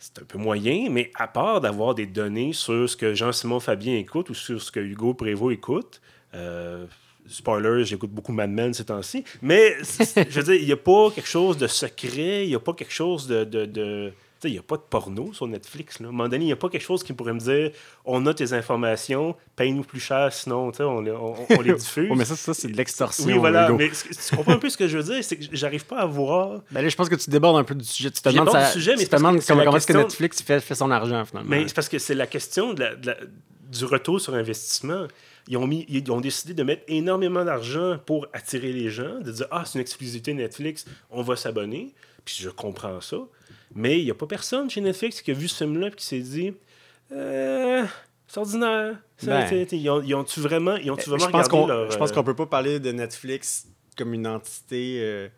[0.00, 3.96] c'est un peu moyen, mais à part d'avoir des données sur ce que Jean-Simon Fabien
[3.96, 6.00] écoute ou sur ce que Hugo Prévost écoute,
[7.30, 9.24] Spoiler, j'écoute beaucoup Mad Men ces temps-ci.
[9.40, 12.60] Mais, je veux dire, il n'y a pas quelque chose de secret, il n'y a
[12.60, 14.12] pas quelque chose de,
[14.48, 16.00] il n'y a pas de porno sur Netflix.
[16.00, 16.06] Là.
[16.06, 17.70] À un moment donné, il n'y a pas quelque chose qui pourrait me dire
[18.04, 22.10] on a tes informations, paye-nous plus cher, sinon on, on, on, les diffuse.
[22.16, 23.24] mais ça, ça c'est de l'extorsion.
[23.26, 23.70] Oui, voilà.
[23.72, 26.06] Mais tu comprends un peu ce que je veux dire c'est que j'arrive pas à
[26.06, 26.62] voir.
[26.70, 28.10] Ben là, je pense que tu débordes un peu du sujet.
[28.10, 30.74] Tu te demandes, ça, sujet, mais tu te demandes comment, est-ce que Netflix fait, fait,
[30.74, 31.50] son argent, finalement.
[31.50, 33.16] Mais c'est parce que c'est la question de la,
[33.70, 35.06] du retour sur investissement
[35.48, 39.32] ils ont, mis, ils ont décidé de mettre énormément d'argent pour attirer les gens, de
[39.32, 41.92] dire Ah, c'est une exclusivité Netflix, on va s'abonner.
[42.24, 43.18] Puis je comprends ça.
[43.74, 46.04] Mais il n'y a pas personne chez Netflix qui a vu ce film-là et qui
[46.04, 46.52] s'est dit
[47.12, 47.84] euh,
[48.26, 48.96] C'est ordinaire.
[49.22, 49.66] Ben.
[49.72, 52.34] ils ont-tu vraiment, ils ont -tu vraiment je pense qu'on, Je pense euh, qu'on peut
[52.34, 54.98] pas parler de Netflix comme une entité.
[55.00, 55.28] Euh,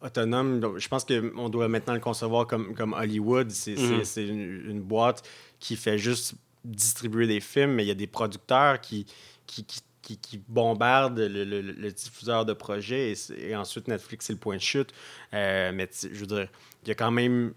[0.00, 0.78] autonome.
[0.78, 3.50] Je pense qu'on doit maintenant le concevoir comme, comme Hollywood.
[3.50, 4.02] C'est mhm.
[4.16, 5.26] une, une, boîte
[5.58, 6.34] qui fait juste
[6.64, 9.06] distribuer des films, mais il y a des producteurs qui,
[9.46, 9.80] qui, qui,
[10.14, 14.92] qui bombarde le, diffuseur de projet et, ensuite Netflix c'est le point de chute.
[15.34, 16.48] Euh, mais je veux dire,
[16.84, 17.52] il y a quand même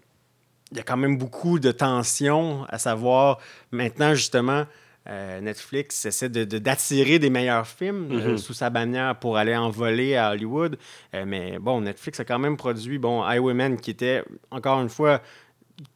[0.72, 3.38] il y a quand même beaucoup de tensions à savoir
[3.70, 4.66] maintenant justement
[5.08, 8.38] euh, Netflix essaie d'attirer de, des meilleurs films euh, mm-hmm.
[8.38, 10.76] sous sa bannière pour aller en voler à Hollywood.
[11.26, 15.22] mais bon, Netflix a quand même produit bon, Highwayman qui était encore une fois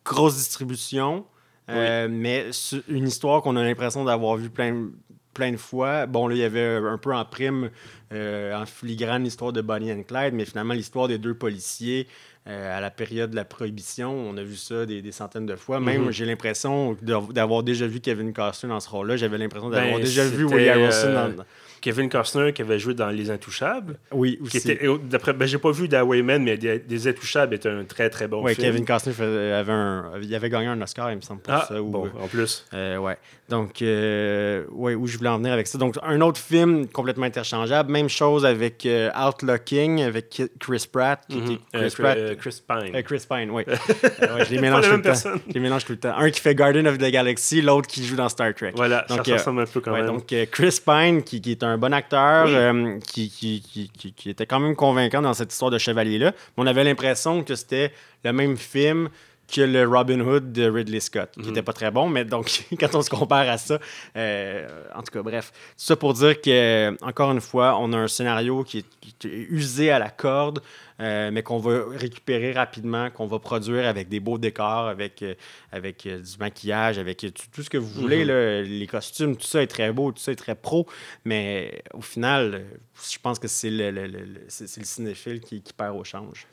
[0.04, 1.26] grosse distribution,
[1.68, 2.50] mais
[2.88, 4.88] une histoire qu'on a l'impression d'avoir vu plein
[5.34, 6.06] plein de fois.
[6.06, 7.70] Bon, là, il y avait un peu en prime,
[8.12, 12.06] euh, en filigrane, l'histoire de Bonnie and Clyde, mais finalement, l'histoire des deux policiers
[12.46, 15.80] euh, à la période de la prohibition, on a vu ça des, centaines de fois.
[15.80, 16.10] Même, mhm.
[16.10, 19.16] j'ai l'impression d'avoir déjà vu Kevin Costner dans ce rôle-là.
[19.16, 21.44] J'avais l'impression d'avoir ben, déjà vu Woody Harrelson dans
[21.84, 23.98] Kevin Costner qui avait joué dans Les Intouchables.
[24.10, 24.52] Oui, aussi.
[24.58, 28.26] Qui était, d'après, ben, j'ai pas vu d'Awayman, mais des, Intouchables est un très très
[28.26, 28.46] bon film.
[28.46, 29.12] Oui, Kevin Costner
[29.52, 31.78] avait, un, il avait gagné un Oscar, il me semble, pour ah, ça.
[31.78, 32.64] bon, en plus.
[32.72, 33.18] Euh, ouais.
[33.50, 35.76] Donc, euh, ouais, où je voulais en venir avec ça.
[35.76, 37.92] Donc, un autre film complètement interchangeable.
[37.92, 41.20] Même chose avec euh, Outlooking, avec Chris Pratt.
[41.28, 41.58] Qui mhm.
[41.74, 43.02] Chris, Pratt Chris Pine.
[43.02, 43.64] Chris Pine, oui.
[43.68, 45.12] ouais, je les mélange tout le temps.
[45.14, 46.16] Je les mélange tout le temps.
[46.16, 48.72] Un qui fait Guardian of the Galaxy, l'autre qui joue dans Star Trek.
[48.74, 50.06] Voilà, donc, ça ressemble un peu quand même.
[50.06, 54.46] Donc, Chris Pine, qui, qui, est un bon acteur, euh, qui, qui, qui, qui, était
[54.46, 56.32] quand même convaincant dans cette histoire de chevalier-là.
[56.56, 57.92] On avait l'impression que c'était
[58.24, 59.08] le même film
[59.52, 61.64] que le Robin Hood de Ridley Scott, qui n'était mhm.
[61.64, 63.78] pas très bon, mais donc quand on se compare à ça,
[64.16, 67.98] euh, en tout cas, bref, tout ça pour dire que, encore une fois, on a
[67.98, 70.60] un scénario qui est, usé à la corde,
[71.00, 75.34] euh, mais qu'on va récupérer rapidement, qu'on va produire avec des beaux décors, avec, euh,
[75.72, 78.62] avec du maquillage, avec tout, ce que vous voulez, mhm.
[78.62, 80.86] les costumes, tout ça est très beau, tout ça est très pro,
[81.24, 82.64] mais au final,
[83.10, 86.46] je pense que c'est le, le, le, le cinéphile qui, qui perd au change.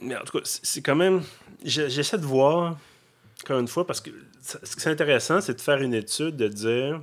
[0.00, 1.22] Mais en tout cas, c'est quand même.
[1.64, 2.78] J'essaie de voir,
[3.42, 4.10] encore une fois, parce que
[4.42, 7.00] ce qui est intéressant, c'est de faire une étude, de dire.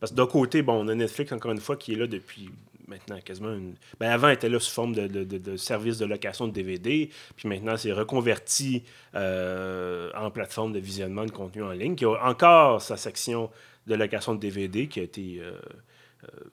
[0.00, 2.50] Parce que d'un côté, bon, on a Netflix, encore une fois, qui est là depuis
[2.88, 3.74] maintenant quasiment une.
[4.00, 7.10] Ben avant, elle était là sous forme de, de, de, service de location de DVD,
[7.36, 8.82] puis maintenant, c'est reconverti
[9.14, 13.50] euh, en plateforme de visionnement de contenu en ligne, qui a encore sa section
[13.86, 15.38] de location de DVD qui a été.
[15.40, 15.58] Euh,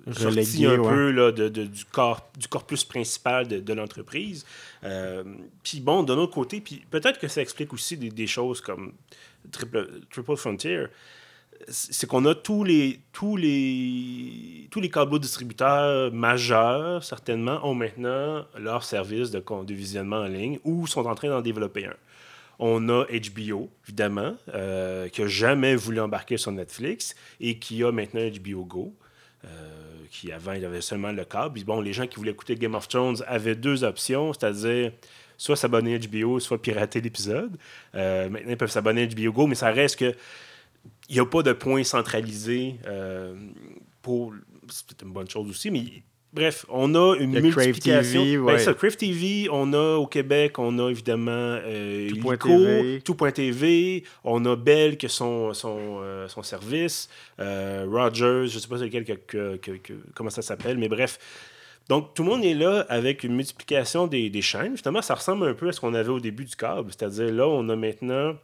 [0.08, 4.46] euh, sorti un peu là, de, du, corps, du corpus principal de, l'entreprise.
[4.84, 5.24] Euh,
[5.64, 8.94] puis bon, d'un autre côté, puis peut-être que ça explique aussi des, choses comme
[9.52, 10.86] Triple, Triple Frontier,
[11.68, 18.46] c'est qu'on a tous les tous les tous les câbles distributeurs majeurs certainement ont maintenant
[18.58, 19.44] leur service de,
[19.74, 21.96] visionnement en ligne ou sont en train d'en développer un.
[22.60, 27.92] On a HBO, évidemment, euh, qui n'a jamais voulu embarquer sur Netflix et qui a
[27.92, 28.94] maintenant HBO Go.
[29.46, 29.48] Euh,
[30.12, 31.64] qui avant, il avait seulement le câble.
[31.64, 34.92] bon, les gens qui voulaient écouter Game of Thrones avaient deux options, c'est-à-dire
[35.38, 37.58] soit s'abonner à HBO, soit pirater l'épisode.
[37.96, 40.14] Euh, maintenant, ils peuvent s'abonner à HBO Go, mais ça reste que
[41.10, 43.36] il n'y a pas de point centralisé euh,
[44.02, 44.34] pour.
[44.70, 48.24] C'est une bonne chose aussi, mais Bref, on a une multiplication.
[48.24, 52.10] TV, ben, ça, Crave TV, on a au Québec, on a évidemment euh,
[53.04, 57.10] Tout.tv, on a Bell qui son, son, euh, son service,
[57.42, 59.60] euh, Rogers, je ne sais pas lequel que,
[60.16, 61.20] comment ça s'appelle, mais bref.
[61.90, 64.72] Donc, tout le monde est là avec une multiplication des, des chaînes.
[64.72, 66.90] Justement, ça ressemble un peu à ce qu'on avait au début du câble.
[66.98, 68.36] C'est-à-dire, là, on a maintenant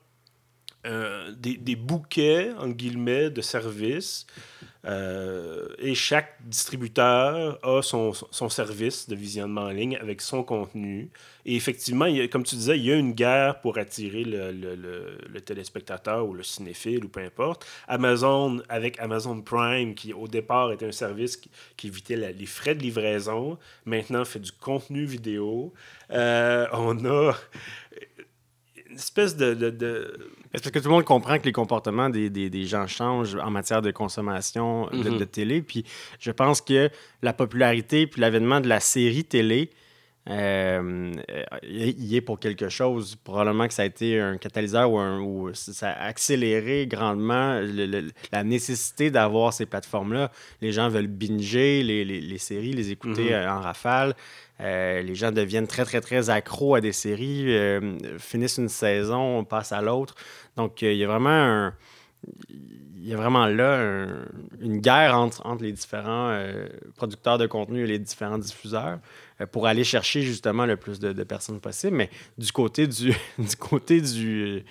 [0.85, 4.25] euh, des, des, bouquets, en guillemets, de services
[4.87, 11.09] euh, et chaque distributeur a son, son, service de visionnement en ligne avec son contenu.
[11.45, 14.75] Et effectivement, il comme tu disais, il y a une guerre pour attirer le, le,
[15.27, 17.65] le, téléspectateur ou le cinéphile ou peu importe.
[17.87, 22.81] Amazon, avec Amazon Prime, qui au départ était un service qui, évitait les frais de
[22.81, 25.73] livraison, maintenant fait du contenu vidéo.
[26.11, 27.35] Euh, on a
[28.97, 32.88] espèce de, de parce que tout le monde comprend que les comportements des, des, gens
[32.88, 35.25] changent en matière de consommation de, mhm.
[35.25, 35.62] télé?
[35.62, 35.86] Puis
[36.19, 36.89] je pense que
[37.21, 39.69] la popularité puis l'avènement de la série télé,
[40.29, 41.13] euh,
[41.63, 43.15] il est pour quelque chose.
[43.15, 47.62] Probablement que ça a été un catalyseur ou, un, ça a accéléré grandement
[48.31, 50.31] la nécessité d'avoir ces plateformes-là.
[50.62, 53.49] Les gens veulent binger les, les, les séries, les écouter mhm.
[53.49, 54.15] en rafale.
[54.59, 59.43] Euh, les gens deviennent très, très, très accros à des séries, euh, finissent une saison,
[59.43, 60.15] passent à l'autre.
[60.55, 61.71] Donc, euh, il y a vraiment
[62.99, 64.07] il y a vraiment là
[64.59, 66.35] une guerre entre, entre les différents
[66.95, 68.99] producteurs de contenu et les différents diffuseurs
[69.51, 71.95] pour aller chercher justement le plus de, de personnes possible.
[71.95, 74.65] Mais du côté du, du côté du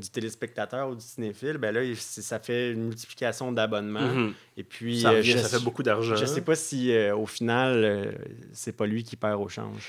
[0.00, 4.00] du téléspectateur ou du cinéphile, ben là, ça fait une multiplication d'abonnements.
[4.00, 4.34] Mhm.
[4.56, 6.16] Et puis, ça, euh, ça, fait beaucoup d'argent.
[6.16, 8.12] Je sais pas si, euh, au final, euh,
[8.52, 9.88] c'est pas lui qui perd au change.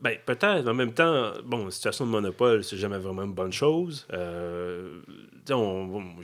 [0.00, 0.66] Ben, peut-être.
[0.66, 4.06] En même temps, bon, situation de monopole, c'est jamais vraiment une bonne chose.
[4.10, 4.90] je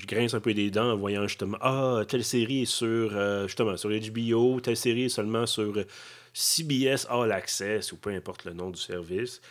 [0.07, 3.11] grince un peu des dents en voyant justement, ah, telle série est sur,
[3.47, 5.75] justement, sur HBO, telle série est seulement sur
[6.33, 9.43] CBS All Access, ou peu importe le nom du service.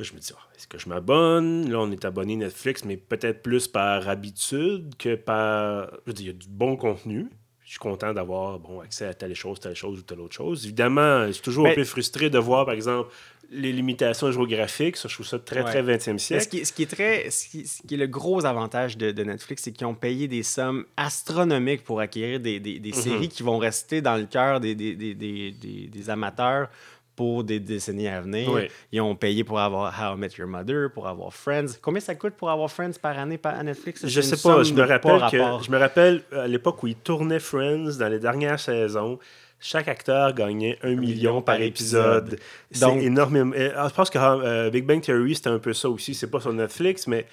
[0.00, 1.70] Là, je me dis, ah, est-ce que je m'abonne?
[1.70, 5.90] Là, on est abonné Netflix, mais peut-être plus par habitude que par.
[6.06, 7.26] Je veux dire, il y a du bon contenu.
[7.64, 10.64] Je suis content d'avoir bon, accès à telle chose, telle chose ou telle autre chose.
[10.64, 13.12] Évidemment, je suis toujours un peu frustré de voir, par exemple,
[13.50, 14.96] les limitations géographiques.
[14.96, 16.44] Ça, je trouve ça très, très 20e siècle.
[16.44, 19.64] Ce qui, ce qui, est très, ce qui, est le gros avantage de, de Netflix,
[19.64, 22.94] c'est qu'ils ont payé des sommes astronomiques pour acquérir des, des, des mhm.
[22.94, 26.70] séries qui vont rester dans le cœur des, des, amateurs
[27.20, 28.48] pour des décennies à venir.
[28.92, 31.76] Ils ont payé pour avoir How I Met Your Mother, pour avoir Friends.
[31.82, 34.06] Combien ça coûte pour avoir Friends par année à Netflix?
[34.06, 34.62] Je sais pas.
[34.62, 38.18] Je me, rappelle que, je me rappelle à l'époque où ils tournaient Friends dans les
[38.18, 39.18] dernières saisons
[39.62, 42.38] chaque acteur gagnait un, million, par, épisode.
[42.70, 43.54] C'est énormément.
[43.76, 46.14] Ah, je pense que euh, Big Bang Theory, c'était un peu ça aussi.
[46.14, 47.26] C'est pas sur Netflix, mais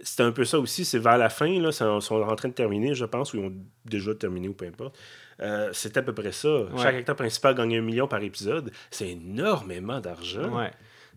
[0.00, 0.86] c'était un peu ça aussi.
[0.86, 3.44] C'est vers la fin, là, ils sont en train de terminer, je pense, ou ils
[3.44, 3.52] ont
[3.84, 4.96] déjà terminé, ou peu importe.
[5.40, 6.66] Euh, c'est à peu près ça.
[6.76, 8.70] Chaque acteur principal gagne un million par épisode.
[8.90, 10.48] C'est énormément d'argent.
[10.56, 10.70] Ouais.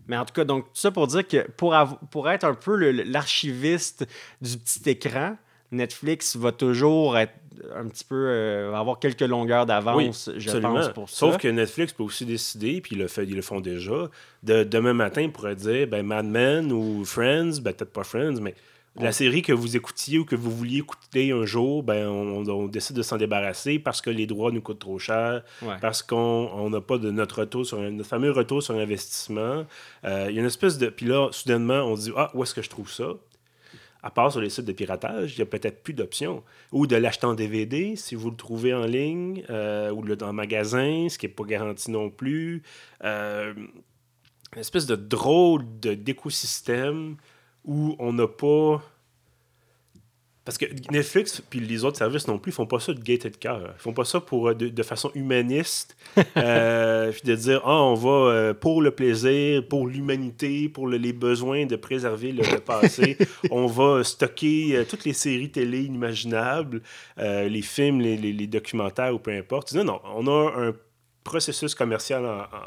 [0.06, 1.76] Mais en tout cas, donc, tout ça pour dire que pour,
[2.10, 4.06] pour être un peu l'archiviste
[4.40, 5.36] du petit écran,
[5.70, 7.34] Netflix va toujours être
[7.74, 11.16] un petit peu euh, avoir quelques longueurs d'avance, je pense, pour ça.
[11.16, 14.08] Sauf que Netflix peut aussi décider, puis ils le, fait, ils le font déjà,
[14.42, 18.40] de demain matin, ils pourraient dire ben, Mad Men ou Friends, ben, peut-être pas Friends,
[18.40, 18.54] mais
[18.96, 22.96] la série que vous écoutiez ou que vous vouliez écouter un jour, ben, on, décide
[22.96, 25.42] de s'en débarrasser parce que les droits nous coûtent trop cher,
[25.80, 29.66] parce qu'on n'a pas de notre retour sur un, notre fameux retour sur investissement.
[30.04, 30.88] Euh, il y a une espèce de.
[30.88, 33.10] Puis là, soudainement, on se dit Ah, où est-ce que je trouve ça?
[34.02, 36.44] À part sur les sites de piratage, il n'y a peut-être plus d'options.
[36.70, 41.08] Ou de l'acheter en DVD si vous le trouvez en ligne, euh, ou dans magasin,
[41.08, 42.62] ce qui n'est pas garanti non plus.
[43.04, 43.52] Euh,
[44.54, 47.16] une espèce de drôle d'écosystème
[47.64, 48.82] où on n'a pas
[50.48, 53.28] parce que Netflix puis les autres services non plus, ils font pas ça de gaieté
[53.28, 53.74] de cœur.
[53.76, 55.94] Ils font pas ça pour, euh, de, façon humaniste.
[56.38, 61.12] euh, puis de dire, ah, on va euh, pour le plaisir, pour l'humanité, pour les
[61.12, 63.18] besoins de préserver le, passé,
[63.50, 66.80] on va stocker euh, toutes les séries télé inimaginables,
[67.18, 69.74] les films, les, documentaires ou peu importe.
[69.74, 70.74] Non, non, on a un
[71.28, 72.24] processus commercial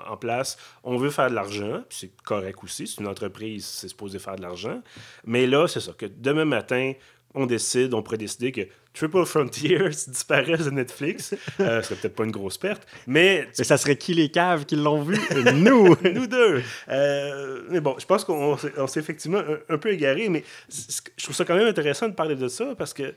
[0.08, 0.58] en, place.
[0.84, 2.86] On veut faire de l'argent, c'est correct aussi.
[2.86, 4.82] C'est une entreprise, c'est supposé faire de l'argent.
[5.26, 6.94] Mais là, c'est ça, que demain matin,
[7.34, 8.62] on décide, on pourrait décider que
[8.94, 11.34] Triple Frontiers disparaisse de Netflix.
[11.60, 13.48] Euh, ce serait peut-être pas une grosse perte, mais...
[13.58, 15.18] Mais ça serait qui les caves qui l'ont vu?
[15.56, 15.96] Nous!
[16.14, 16.62] Nous deux!
[16.90, 20.44] Euh, mais bon, je pense qu'on s'est effectivement un, peu égaré, mais
[21.18, 23.16] je trouve ça quand même intéressant de parler de ça parce que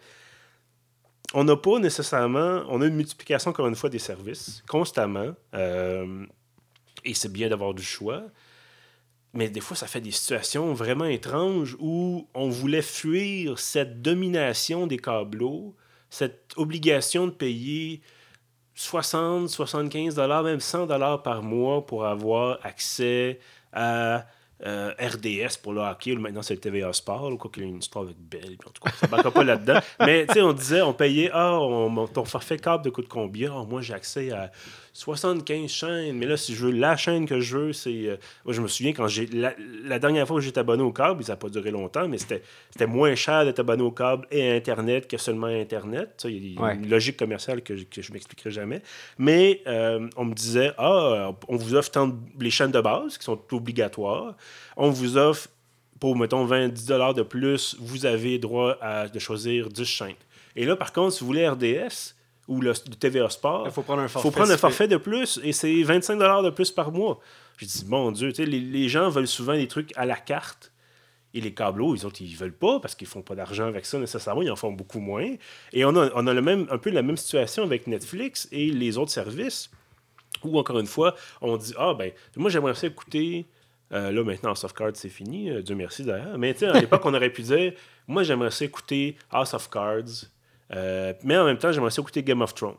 [1.35, 2.62] on n'a pas nécessairement...
[2.68, 5.35] On a une multiplication, encore une fois, des services, constamment.
[5.53, 6.25] Euh,
[7.05, 8.23] et c'est bien d'avoir du choix.
[9.35, 14.87] Mais des fois, ça fait des situations vraiment étranges où on voulait fuir cette domination
[14.87, 15.75] des câbleaux,
[16.09, 18.01] cette obligation de payer
[18.77, 23.40] 60, 75 dollars, même 100 dollars par mois pour avoir accès
[23.73, 24.25] à
[24.64, 27.67] euh, RDS pour le hockey, ou maintenant c'est le TVA Sport, ou quoi qu'il y
[27.67, 29.81] ait une histoire avec Bell, en tout cas, ça ne pas là-dedans.
[30.01, 31.59] Mais tu sais, on disait, on payait, ah,
[32.12, 33.53] ton forfait câble de coûte combien?
[33.53, 34.51] Ah, moi, j'ai accès à
[34.95, 38.07] 75 chaînes, mais là, si je veux la chaîne que je veux, c'est.
[38.07, 39.27] Euh, moi, je me souviens quand j'ai.
[39.27, 42.43] La, dernière fois que j'étais abonné au câble, ça n'a pas duré longtemps, mais c'était
[42.87, 46.25] moins cher d'être abonné au câble et à Internet que seulement à Internet.
[46.25, 48.83] Il y a une logique commerciale que, je ne m'expliquerai jamais.
[49.19, 53.25] Mais euh, on me disait Ah, on vous offre tant les chaînes de base qui
[53.25, 54.37] sont obligatoires.
[54.77, 55.49] On vous offre
[56.01, 60.14] pour, mettons, 20, 10 de plus, vous avez droit à, de choisir 10 chaînes.
[60.57, 62.14] Et là, par contre, si vous voulez RDS,
[62.47, 65.40] ou le, TVA Sport, il faut prendre un forfait, faut prendre un forfait de plus
[65.43, 67.21] et c'est 25 de plus par mois.
[67.57, 70.71] Je dis, mon Dieu, les, les gens veulent souvent des trucs à la carte.
[71.37, 73.99] Et les câbleaux, ils autres, ils veulent pas parce qu'ils font pas d'argent avec ça
[73.99, 75.35] nécessairement, ils en font beaucoup moins.
[75.73, 78.71] Et on a, on a le même, un peu la même situation avec Netflix et
[78.71, 79.69] les autres services
[80.45, 83.47] où, encore une fois, on dit Ah, ben, moi, j'aimerais ça écouter.
[83.92, 85.51] Euh, là, maintenant, Soft Cards, c'est fini.
[85.51, 86.38] Euh, Dieu merci d'ailleurs.
[86.38, 87.73] Mais à l'époque, on aurait pu dire
[88.07, 90.27] Moi, j'aimerais ça écouter House of Cards
[90.75, 92.75] euh, mais en même temps, j'aimerais aussi écouter Game of Thrones.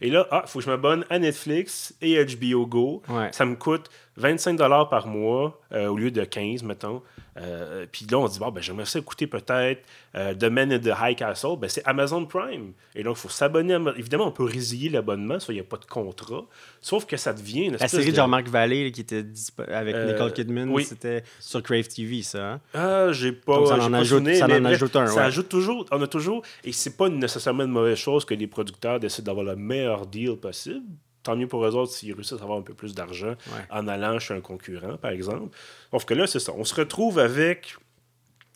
[0.00, 3.02] Et là, ah, il faut que je m'abonne à Netflix et HBO Go.
[3.32, 4.56] Ça me coûte 25
[4.88, 7.02] par mois au lieu de 15, mettons.
[7.40, 9.82] Euh, puis là, on dit, bon, ben, j'aimerais ça écouter peut-être
[10.14, 11.56] euh, The Man in the High Castle.
[11.58, 12.72] Ben, c'est Amazon Prime.
[12.94, 13.78] Et donc, il faut s'abonner.
[13.96, 16.44] Évidemment, on peut résilier l'abonnement, il n'y a pas de contrat.
[16.80, 19.24] Sauf que ça devient une La série de Jean-Marc Vallée qui était
[19.68, 22.52] avec Nicole Kidman, c'était sur Crave TV, ça.
[22.52, 22.60] Hein?
[22.74, 23.66] Ah, j'ai pas.
[23.66, 25.06] ça en, ajoute, ça en ajoute un.
[25.06, 25.86] Ça ajoute toujours.
[25.90, 26.42] On a toujours.
[26.64, 30.36] Et c'est pas nécessairement une mauvaise chose que les producteurs décident d'avoir le meilleur deal
[30.36, 30.82] possible
[31.22, 33.34] tant mieux pour eux autres s'ils réussissent à avoir un peu plus d'argent
[33.70, 35.56] en allant chez un concurrent, par exemple.
[35.90, 36.52] Sauf que là, c'est ça.
[36.56, 37.76] On se retrouve avec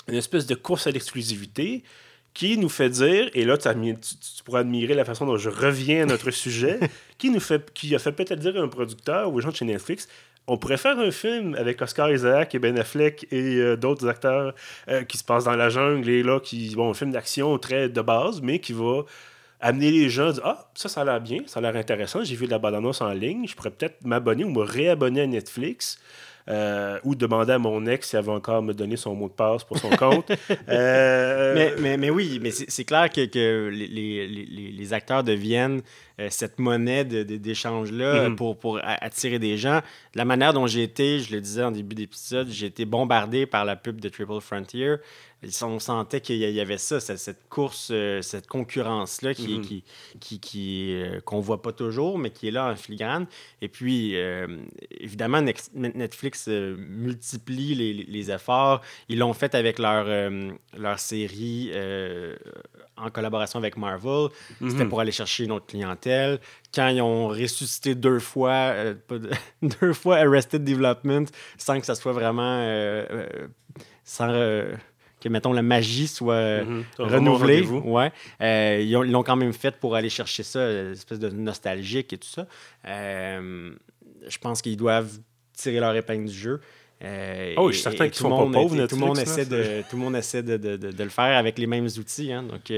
[0.08, 1.82] une espèce de course à l'exclusivité
[2.34, 3.68] qui nous fait dire, et là, tu,
[4.44, 6.80] pourras admirer la façon dont je reviens à notre sujet,
[7.18, 9.56] qui, nous fait, qui a fait peut-être dire à un producteur ou aux gens de
[9.56, 10.08] chez Netflix,
[10.48, 14.54] on pourrait faire un film avec Oscar Isaac et Ben Affleck et euh, d'autres acteurs
[14.88, 17.88] euh, qui se passent dans la jungle et là, qui, bon, un film d'action très
[17.88, 19.02] de base, mais qui va
[19.62, 22.36] amener les gens, dire Ah, ça, ça a l'air bien, ça a l'air intéressant, j'ai
[22.36, 25.98] vu de la bande-annonce en ligne, je pourrais peut-être m'abonner ou me réabonner à Netflix.
[26.48, 29.32] euh, ou demander à mon ex si elle veut encore me donner son mot de
[29.32, 30.30] passe pour son compte.
[30.68, 35.82] Euh, mais, mais, mais, oui, mais c'est clair que, que les, les, les, acteurs deviennent
[36.28, 38.36] cette monnaie d'échange-là mm-hmm.
[38.36, 39.80] pour, pour attirer des gens.
[40.14, 43.64] La manière dont j'ai été, je le disais en début d'épisode, j'ai été bombardé par
[43.64, 44.96] la pub de Triple Frontier
[45.62, 49.82] on sentait qu'il y avait ça, cette course, euh, cette concurrence-là qui, mm-hmm.
[50.20, 53.26] qui, qui, euh, qu'on ne voit pas toujours, mais qui est là en filigrane.
[53.60, 54.46] Et puis, euh,
[55.00, 55.42] évidemment,
[55.74, 58.82] Netflix multiplie les, efforts.
[59.08, 60.06] Ils l'ont fait avec leur,
[60.78, 61.72] leur série
[63.02, 64.28] en collaboration avec Marvel.
[64.60, 64.88] C'était mm-hmm.
[64.88, 66.40] pour aller chercher une autre clientèle.
[66.74, 68.74] Quand ils ont ressuscité deux fois,
[69.62, 71.26] deux fois Arrested Development,
[71.58, 72.64] sans que ça soit vraiment...
[74.04, 74.28] sans
[75.22, 76.84] que, mettons, la magie soit mhm.
[76.98, 77.62] renouvelée.
[77.62, 78.12] Ouais.
[78.40, 82.18] Euh, ils l'ont quand même fait pour aller chercher ça, une espèce de nostalgique et
[82.18, 82.46] tout ça.
[82.86, 83.72] Euh,
[84.26, 85.18] je pense qu'ils doivent
[85.52, 86.60] tirer leur épingle du jeu.
[87.02, 89.96] Euh, oh, je suis certain qu'ils sont pas pauvres, tout, le monde essaie de, tout
[89.96, 92.32] le monde essaie de, de, de, le faire avec les mêmes outils.
[92.32, 92.72] Hein, donc,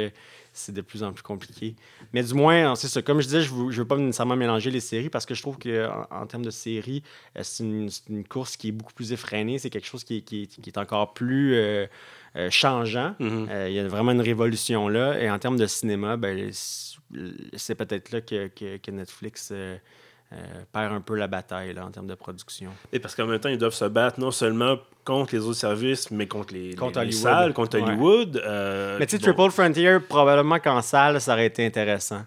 [0.54, 1.74] c'est de plus en plus compliqué.
[2.12, 3.02] Mais du moins, c'est ça.
[3.02, 5.58] Comme je disais, je ne veux, pas nécessairement mélanger les séries parce que je trouve
[5.58, 7.02] qu'en en, termes de séries,
[7.42, 9.58] c'est une, une, course qui est beaucoup plus effrénée.
[9.58, 11.54] C'est quelque chose qui, qui, qui, est encore plus
[12.36, 13.16] euh, changeant.
[13.18, 13.48] Mhm.
[13.50, 15.20] Euh, il y a vraiment une révolution là.
[15.20, 19.52] Et en termes de cinéma, ben, c'est peut-être là que, que, Netflix
[20.34, 22.70] euh, perd un peu la bataille là, en termes de production.
[22.92, 26.10] Et parce qu'en même temps, ils doivent se battre non seulement contre les autres services,
[26.10, 28.42] mais contre les, contre salles, contre Hollywood.
[28.98, 32.22] mais tu sais, Triple Frontier, probablement qu'en salle, ça aurait été intéressant.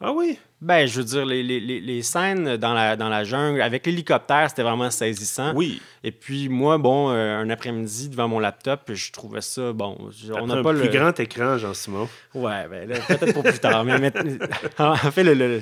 [0.00, 0.38] Ah oui?
[0.62, 4.48] Ben, je veux dire, les, les, les scènes dans la, dans la jungle, avec l'hélicoptère,
[4.48, 5.52] c'était vraiment saisissant.
[5.56, 5.82] Oui.
[6.04, 9.98] Et puis, moi, bon, euh, un après-midi devant mon laptop, je trouvais ça, bon.
[10.40, 10.80] On n'a pas le.
[10.80, 12.08] plus grand écran, Jean-Simon.
[12.34, 13.84] Ouais, ben peut-être pour plus tard.
[13.84, 13.94] mais,
[14.78, 15.60] en fait, le,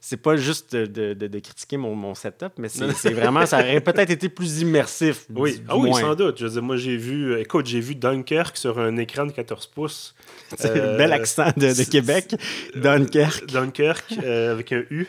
[0.00, 3.80] c'est pas juste de, de, de, critiquer mon, mon setup, mais c'est vraiment, ça aurait
[3.80, 5.26] peut-être été plus immersif.
[5.34, 6.38] Oui, ah oui, sans doute.
[6.38, 9.66] Je veux dire, moi, j'ai vu, écoute, j'ai vu Dunkerque sur un écran de 14
[9.68, 10.14] pouces.
[10.56, 12.34] C'est un bel accent de, de Québec.
[12.74, 13.46] Dunkerque.
[13.46, 14.19] Dunkerque.
[14.24, 15.06] Euh, avec un U.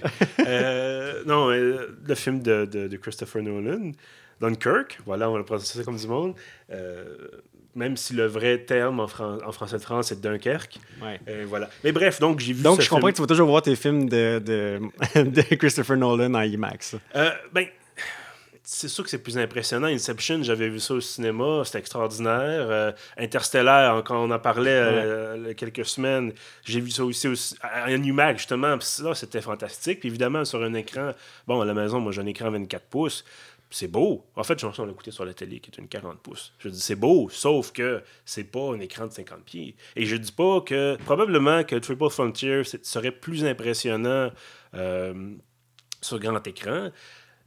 [0.47, 3.91] Euh, non, euh, le film de, de, Christopher Nolan,
[4.39, 6.35] Dunkirk, voilà, on va le prononcer ça comme du monde.
[7.75, 10.79] même si le vrai terme en, en français de France, c'est Dunkerque.
[11.01, 11.19] Ouais.
[11.45, 11.69] voilà.
[11.83, 12.63] Mais bref, donc j'ai vu.
[12.63, 14.79] Donc je comprends que tu vas toujours voir tes films de, de,
[15.21, 16.95] de Christopher Nolan en IMAX.
[17.53, 17.65] ben,
[18.73, 19.87] c'est sûr que c'est plus impressionnant.
[19.87, 22.67] Inception, j'avais vu ça au cinéma, c'était extraordinaire.
[22.69, 26.31] Euh, Interstellar, quand on en parlait euh, il y a quelques semaines,
[26.63, 27.55] j'ai vu ça aussi, aussi
[27.85, 28.77] en IMAX, justement.
[28.77, 29.99] Puis c'était fantastique.
[29.99, 31.11] Puis évidemment, sur un écran,
[31.47, 33.25] bon, à la maison, moi, j'ai un écran 24 pouces.
[33.69, 34.25] C'est beau.
[34.37, 36.53] En fait, on l'a écouté sur la télé, qui est une 40 pouces.
[36.59, 39.75] Je dis, c'est beau, sauf que c'est pas un écran de 50 pieds.
[39.97, 44.31] Et je dis pas que, probablement que Triple Frontier serait plus impressionnant
[44.75, 45.33] euh,
[46.01, 46.91] sur grand écran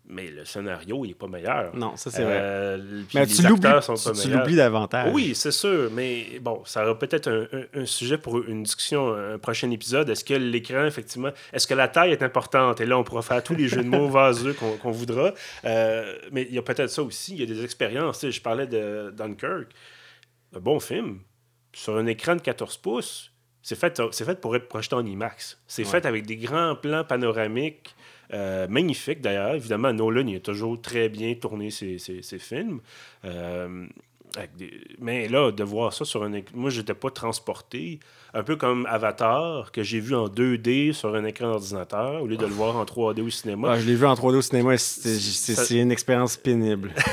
[0.07, 1.75] mais le scénario, il n'est pas meilleur.
[1.75, 2.39] Non, ça c'est vrai.
[2.39, 5.11] Euh, mais tu l'oublies davantage.
[5.13, 9.71] Oui, c'est sûr, mais bon, ça aura peut-être un, sujet pour une discussion, un prochain
[9.71, 10.11] épisode.
[10.11, 12.81] Est-ce que l'écran, effectivement, est-ce que la taille est importante?
[12.81, 15.33] Et là, on pourra faire tous les jeux de mots vaseux qu'on voudra.
[15.65, 18.29] Euh, mais il y a peut-être ça aussi, il y a des expériences.
[18.29, 19.69] je parlais de Dunkirk,
[20.55, 21.21] un bon film,
[21.73, 25.59] sur un écran de 14 pouces, c'est fait, fait pour être projeté en IMAX.
[25.67, 27.95] C'est fait avec des grands plans panoramiques
[28.33, 29.55] euh, magnifique d'ailleurs.
[29.55, 31.99] Évidemment, Nolan, il a toujours très bien tourné ses,
[32.39, 32.81] films.
[33.25, 33.87] Euh,
[34.99, 36.33] mais là, de voir ça sur un...
[36.55, 38.01] Moi, j'étais pas transporté.
[38.37, 42.37] Un peu comme Avatar, que j'ai vu en 2D sur un écran d'ordinateur, au lieu
[42.37, 43.73] de le voir en 3D au cinéma.
[43.73, 46.93] Ah, je l'ai vu en 3D au cinéma, c'est une expérience pénible.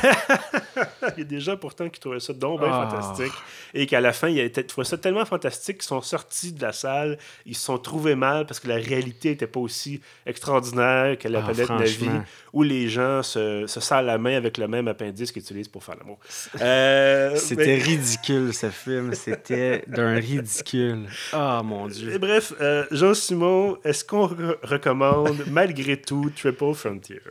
[1.16, 2.90] il y a des gens pourtant qui trouvaient ça donc bien ah.
[2.90, 3.34] fantastique.
[3.76, 7.20] Et qu'à la fin, ils trouvaient ça tellement fantastique qu'ils sont sortis de la salle,
[7.46, 11.40] ils se sont trouvés mal parce que la réalité n'était pas aussi extraordinaire que la
[11.40, 12.10] ah, palette de la vie,
[12.54, 15.84] où les gens se, se serrent la main avec le même appendice qu'ils utilisent pour
[15.84, 16.18] faire l'amour.
[16.60, 19.14] Euh, C'était ridicule, ce film.
[19.14, 21.08] C'était d'un ridicule.
[21.34, 22.14] Ah, mon Dieu.
[22.14, 27.22] Et bref, euh, Jean-Simon, est-ce qu'on recommande malgré tout Triple Frontier?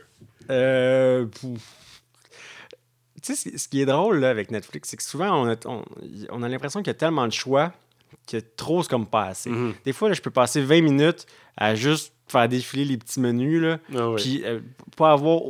[0.49, 1.25] Euh,
[3.21, 5.55] tu sais, ce qui est drôle là, avec Netflix, c'est que souvent, on a,
[6.29, 7.71] on, a l'impression qu'il y a tellement de choix
[8.27, 9.49] que trop, c'est comme pas assez.
[9.49, 9.73] Mm-hmm.
[9.85, 11.25] Des fois, là, je peux passer 20 minutes
[11.57, 14.59] à juste faire défiler les petits menus, là, ah puis euh,
[14.95, 15.41] pas avoir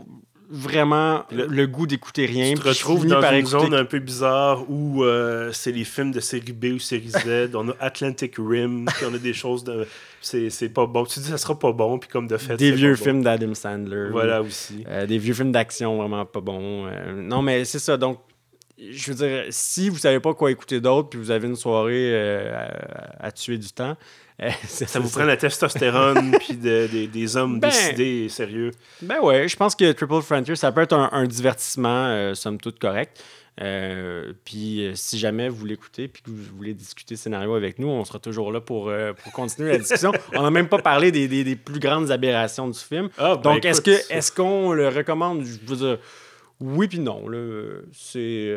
[0.52, 2.54] vraiment le, goût d'écouter rien.
[2.54, 6.20] Tu te retrouves dans une zone un peu bizarre où euh, c'est les films de
[6.20, 7.52] série B ou série Z.
[7.56, 9.88] on a Atlantic Rim, puis on a des choses de.
[10.22, 11.06] C'est pas bon.
[11.06, 12.58] Tu dis ça sera pas bon, puis comme de fait.
[12.58, 14.10] Des vieux films d'Adam Sandler.
[14.12, 14.84] Voilà aussi.
[14.88, 16.86] Euh, des vieux films d'action vraiment pas bons.
[16.86, 17.98] Euh, non, mais c'est ça.
[17.98, 18.20] Donc,
[18.78, 22.14] je veux dire, si vous savez pas quoi écouter d'autre, puis vous avez une soirée
[23.20, 23.96] à, tuer du temps,
[24.68, 28.72] ça, vous prend la testostérone puis des hommes ben, décidés et sérieux.
[29.02, 33.22] Ben ouais, je pense que Triple Frontier, ça peut être un, divertissement, somme toute correct.
[33.60, 37.90] Euh, puis euh, si jamais vous l'écoutez puis que vous voulez discuter scénario avec nous,
[37.90, 40.12] on sera toujours là pour, euh, pour continuer la discussion.
[40.34, 43.10] on n'a même pas parlé des, des, plus grandes aberrations du film.
[43.18, 45.44] Ah, ben Donc, est-ce, que, est-ce qu'on le recommande?
[45.44, 46.00] Je veux dire,
[46.60, 47.26] oui puis non.
[47.92, 48.56] C'est,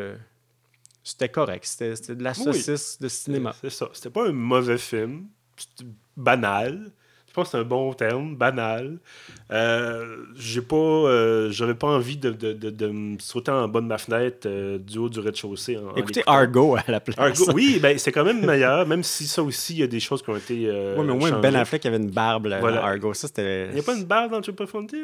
[1.03, 1.65] c'était correct.
[1.65, 3.53] C'était, de la saucisse de cinéma.
[3.61, 3.89] C'est ça.
[3.93, 5.25] C'était pas un mauvais film.
[6.17, 6.91] Banal.
[7.35, 8.97] Je pense que c'est un bon terme, banal.
[9.51, 13.87] Euh, j'ai pas, euh, j'aurais pas envie de, de, de, me sauter en bas de
[13.87, 15.77] ma fenêtre euh, du haut du rez-de-chaussée.
[15.97, 17.19] Écoutez Argo à la place.
[17.19, 19.99] Argo, oui, ben, c'est quand même meilleur, même si ça aussi, il y a des
[19.99, 20.71] choses qui ont été.
[20.97, 22.85] oui, mais au moins Ben Affleck avait une barbe là, voilà.
[22.85, 23.13] Argo.
[23.13, 23.67] Ça, c'était...
[23.67, 25.03] Il n'y a pas une barbe dans Triple Frontier?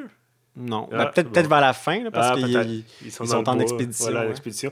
[0.56, 4.10] Non, ah, ben, peut-être vers la fin, parce ah, qu'ils sont, en expédition.
[4.10, 4.72] Voilà, expédition.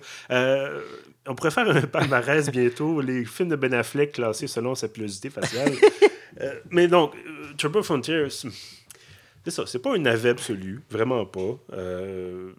[1.29, 5.29] On pourrait faire un palmarès bientôt, les films de Ben Affleck classés selon sa pilosité
[5.29, 5.71] faciale.
[6.41, 11.57] Euh, mais donc, euh, Triple Frontier, c'est ça, c'est pas un navet absolu, vraiment pas.
[11.73, 12.51] Euh,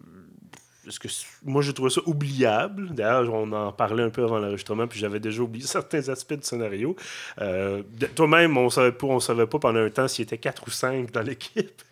[1.01, 1.09] que
[1.45, 2.91] moi, j'ai trouvé ça oubliable.
[2.91, 6.43] D'ailleurs, on en parlait un peu avant l'enregistrement, puis j'avais déjà oublié certains aspects du
[6.43, 6.97] scénario.
[7.41, 7.83] Euh,
[8.17, 11.13] toi-même, on savait pas, on savait pas pendant un temps s'il était 4 ou 5
[11.13, 11.83] dans l'équipe.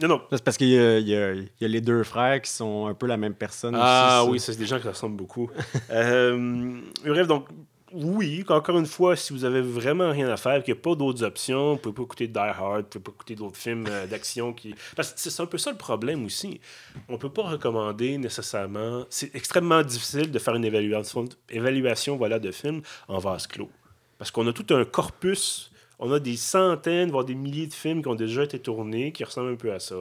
[0.00, 0.22] Non, non.
[0.30, 3.34] C'est parce qu'il y, y, a les deux frères qui sont un peu la même
[3.34, 3.76] personne.
[3.78, 5.50] Ah oui, c'est des gens qui ressemblent beaucoup.
[5.88, 7.46] bref, donc,
[7.92, 10.94] oui, encore une fois, si vous avez vraiment rien à faire, qu'il n'y a pas
[10.94, 14.06] d'autres options, vous pouvez pas écouter Die Hard, vous pouvez pas écouter d'autres films euh,
[14.06, 14.74] d'action qui.
[14.94, 16.60] Parce que c'est un peu ça le problème aussi.
[17.08, 19.04] On peut pas recommander nécessairement.
[19.10, 23.70] C'est extrêmement difficile de faire une évaluation, évaluation voilà, de films en vase clos.
[24.18, 25.69] Parce qu'on a tout un corpus,
[26.00, 29.22] on a des centaines, voire des milliers de films qui ont déjà été tournés, qui
[29.22, 29.96] ressemblent un peu à ça.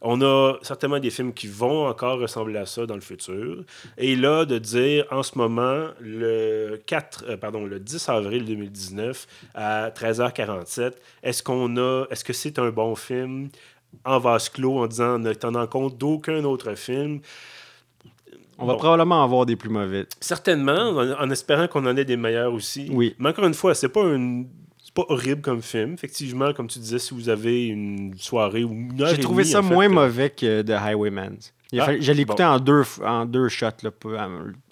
[0.00, 3.64] On a certainement des films qui vont encore ressembler à ça dans le futur.
[3.98, 9.26] Et là, de dire en ce moment, le, 4, euh, pardon, le 10 avril 2019
[9.54, 13.48] à 13h47, est-ce qu'on a, est-ce que c'est un bon film?
[14.04, 17.20] En vase clos en disant, ne tenant compte d'aucun autre film?
[18.58, 20.06] On va probablement avoir des plus mauvais.
[20.20, 22.88] Certainement, en, en espérant qu'on en ait des meilleurs aussi.
[22.92, 23.16] Oui.
[23.18, 24.46] Mais encore une fois, c'est pas une
[24.94, 25.94] pas horrible comme film.
[25.94, 29.60] Effectivement, comme tu disais, si vous avez une soirée ou une heure J'ai trouvé ça
[29.60, 31.36] moins mauvais que The Highwayman.
[31.80, 33.82] Ah, je l'ai écouté en, deux, en deux shots.
[33.82, 33.90] Là,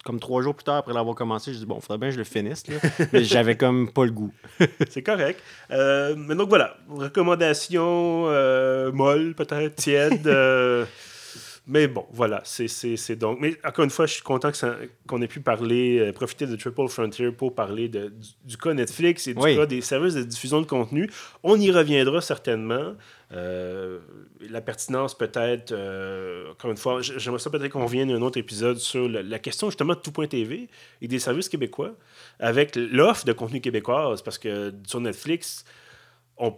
[0.05, 2.15] comme trois jours plus tard après l'avoir commencé, je dis bon, il faudrait bien que
[2.15, 2.63] je le finisse.
[3.13, 4.33] mais j'avais comme pas le goût.
[4.89, 5.41] C'est correct.
[5.71, 10.29] Euh, mais donc voilà, recommandation euh, molle, peut-être tiède.
[11.69, 13.39] Mais bon, voilà, c'est donc.
[13.41, 14.51] Mais encore une fois, je suis content
[15.07, 18.13] qu'on ait pu parler, euh, profiter de Triple Frontier pour parler de,
[18.45, 21.09] du, cas Netflix et du cas des services de diffusion de contenu.
[21.45, 22.95] On y reviendra certainement.
[23.33, 24.01] Euh,
[24.51, 28.79] la pertinence peut-être, euh, encore une fois, j'aimerais ça peut-être qu'on vienne un autre épisode
[28.79, 30.69] sur la, question justement de tout.tv
[31.01, 31.95] et des services québécois
[32.41, 35.65] avec l'offre de contenu québécois, parce que sur Netflix,
[36.37, 36.57] on,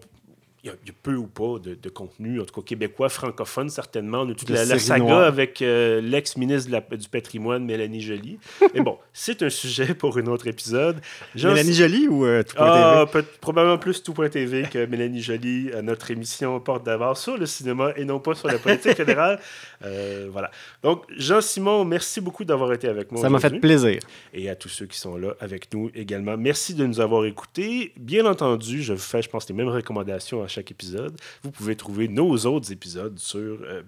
[0.64, 4.22] il y, a peu ou pas de, contenu, en tout cas québécois, francophone, certainement.
[4.22, 8.38] On a toute la, saga avec euh, l'ex-ministre du patrimoine, Mélanie Joly.
[8.74, 11.02] Mais bon, c'est un sujet pour un autre épisode.
[11.34, 12.64] Mélanie Joly ou euh, Tout.tv?
[12.66, 13.04] Ah,
[13.42, 18.06] probablement plus Tout.tv que Mélanie Joly à notre émission Porte d'avance sur le cinéma et
[18.06, 19.40] non pas sur la politique fédérale.
[19.84, 20.50] Euh, voilà.
[20.82, 23.20] Donc, Jean-Simon, merci beaucoup d'avoir été avec moi.
[23.20, 24.00] Ça m'a fait plaisir.
[24.32, 27.92] Et à tous ceux qui sont là avec nous également, merci de nous avoir écoutés.
[27.98, 31.16] Bien entendu, je vous fais, je pense, les mêmes recommandations à chaque épisode.
[31.42, 33.82] Vous pouvez trouver nos autres épisodes sur euh,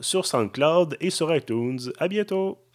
[0.00, 1.92] sur SoundCloud et sur iTunes.
[1.98, 2.65] À bientôt!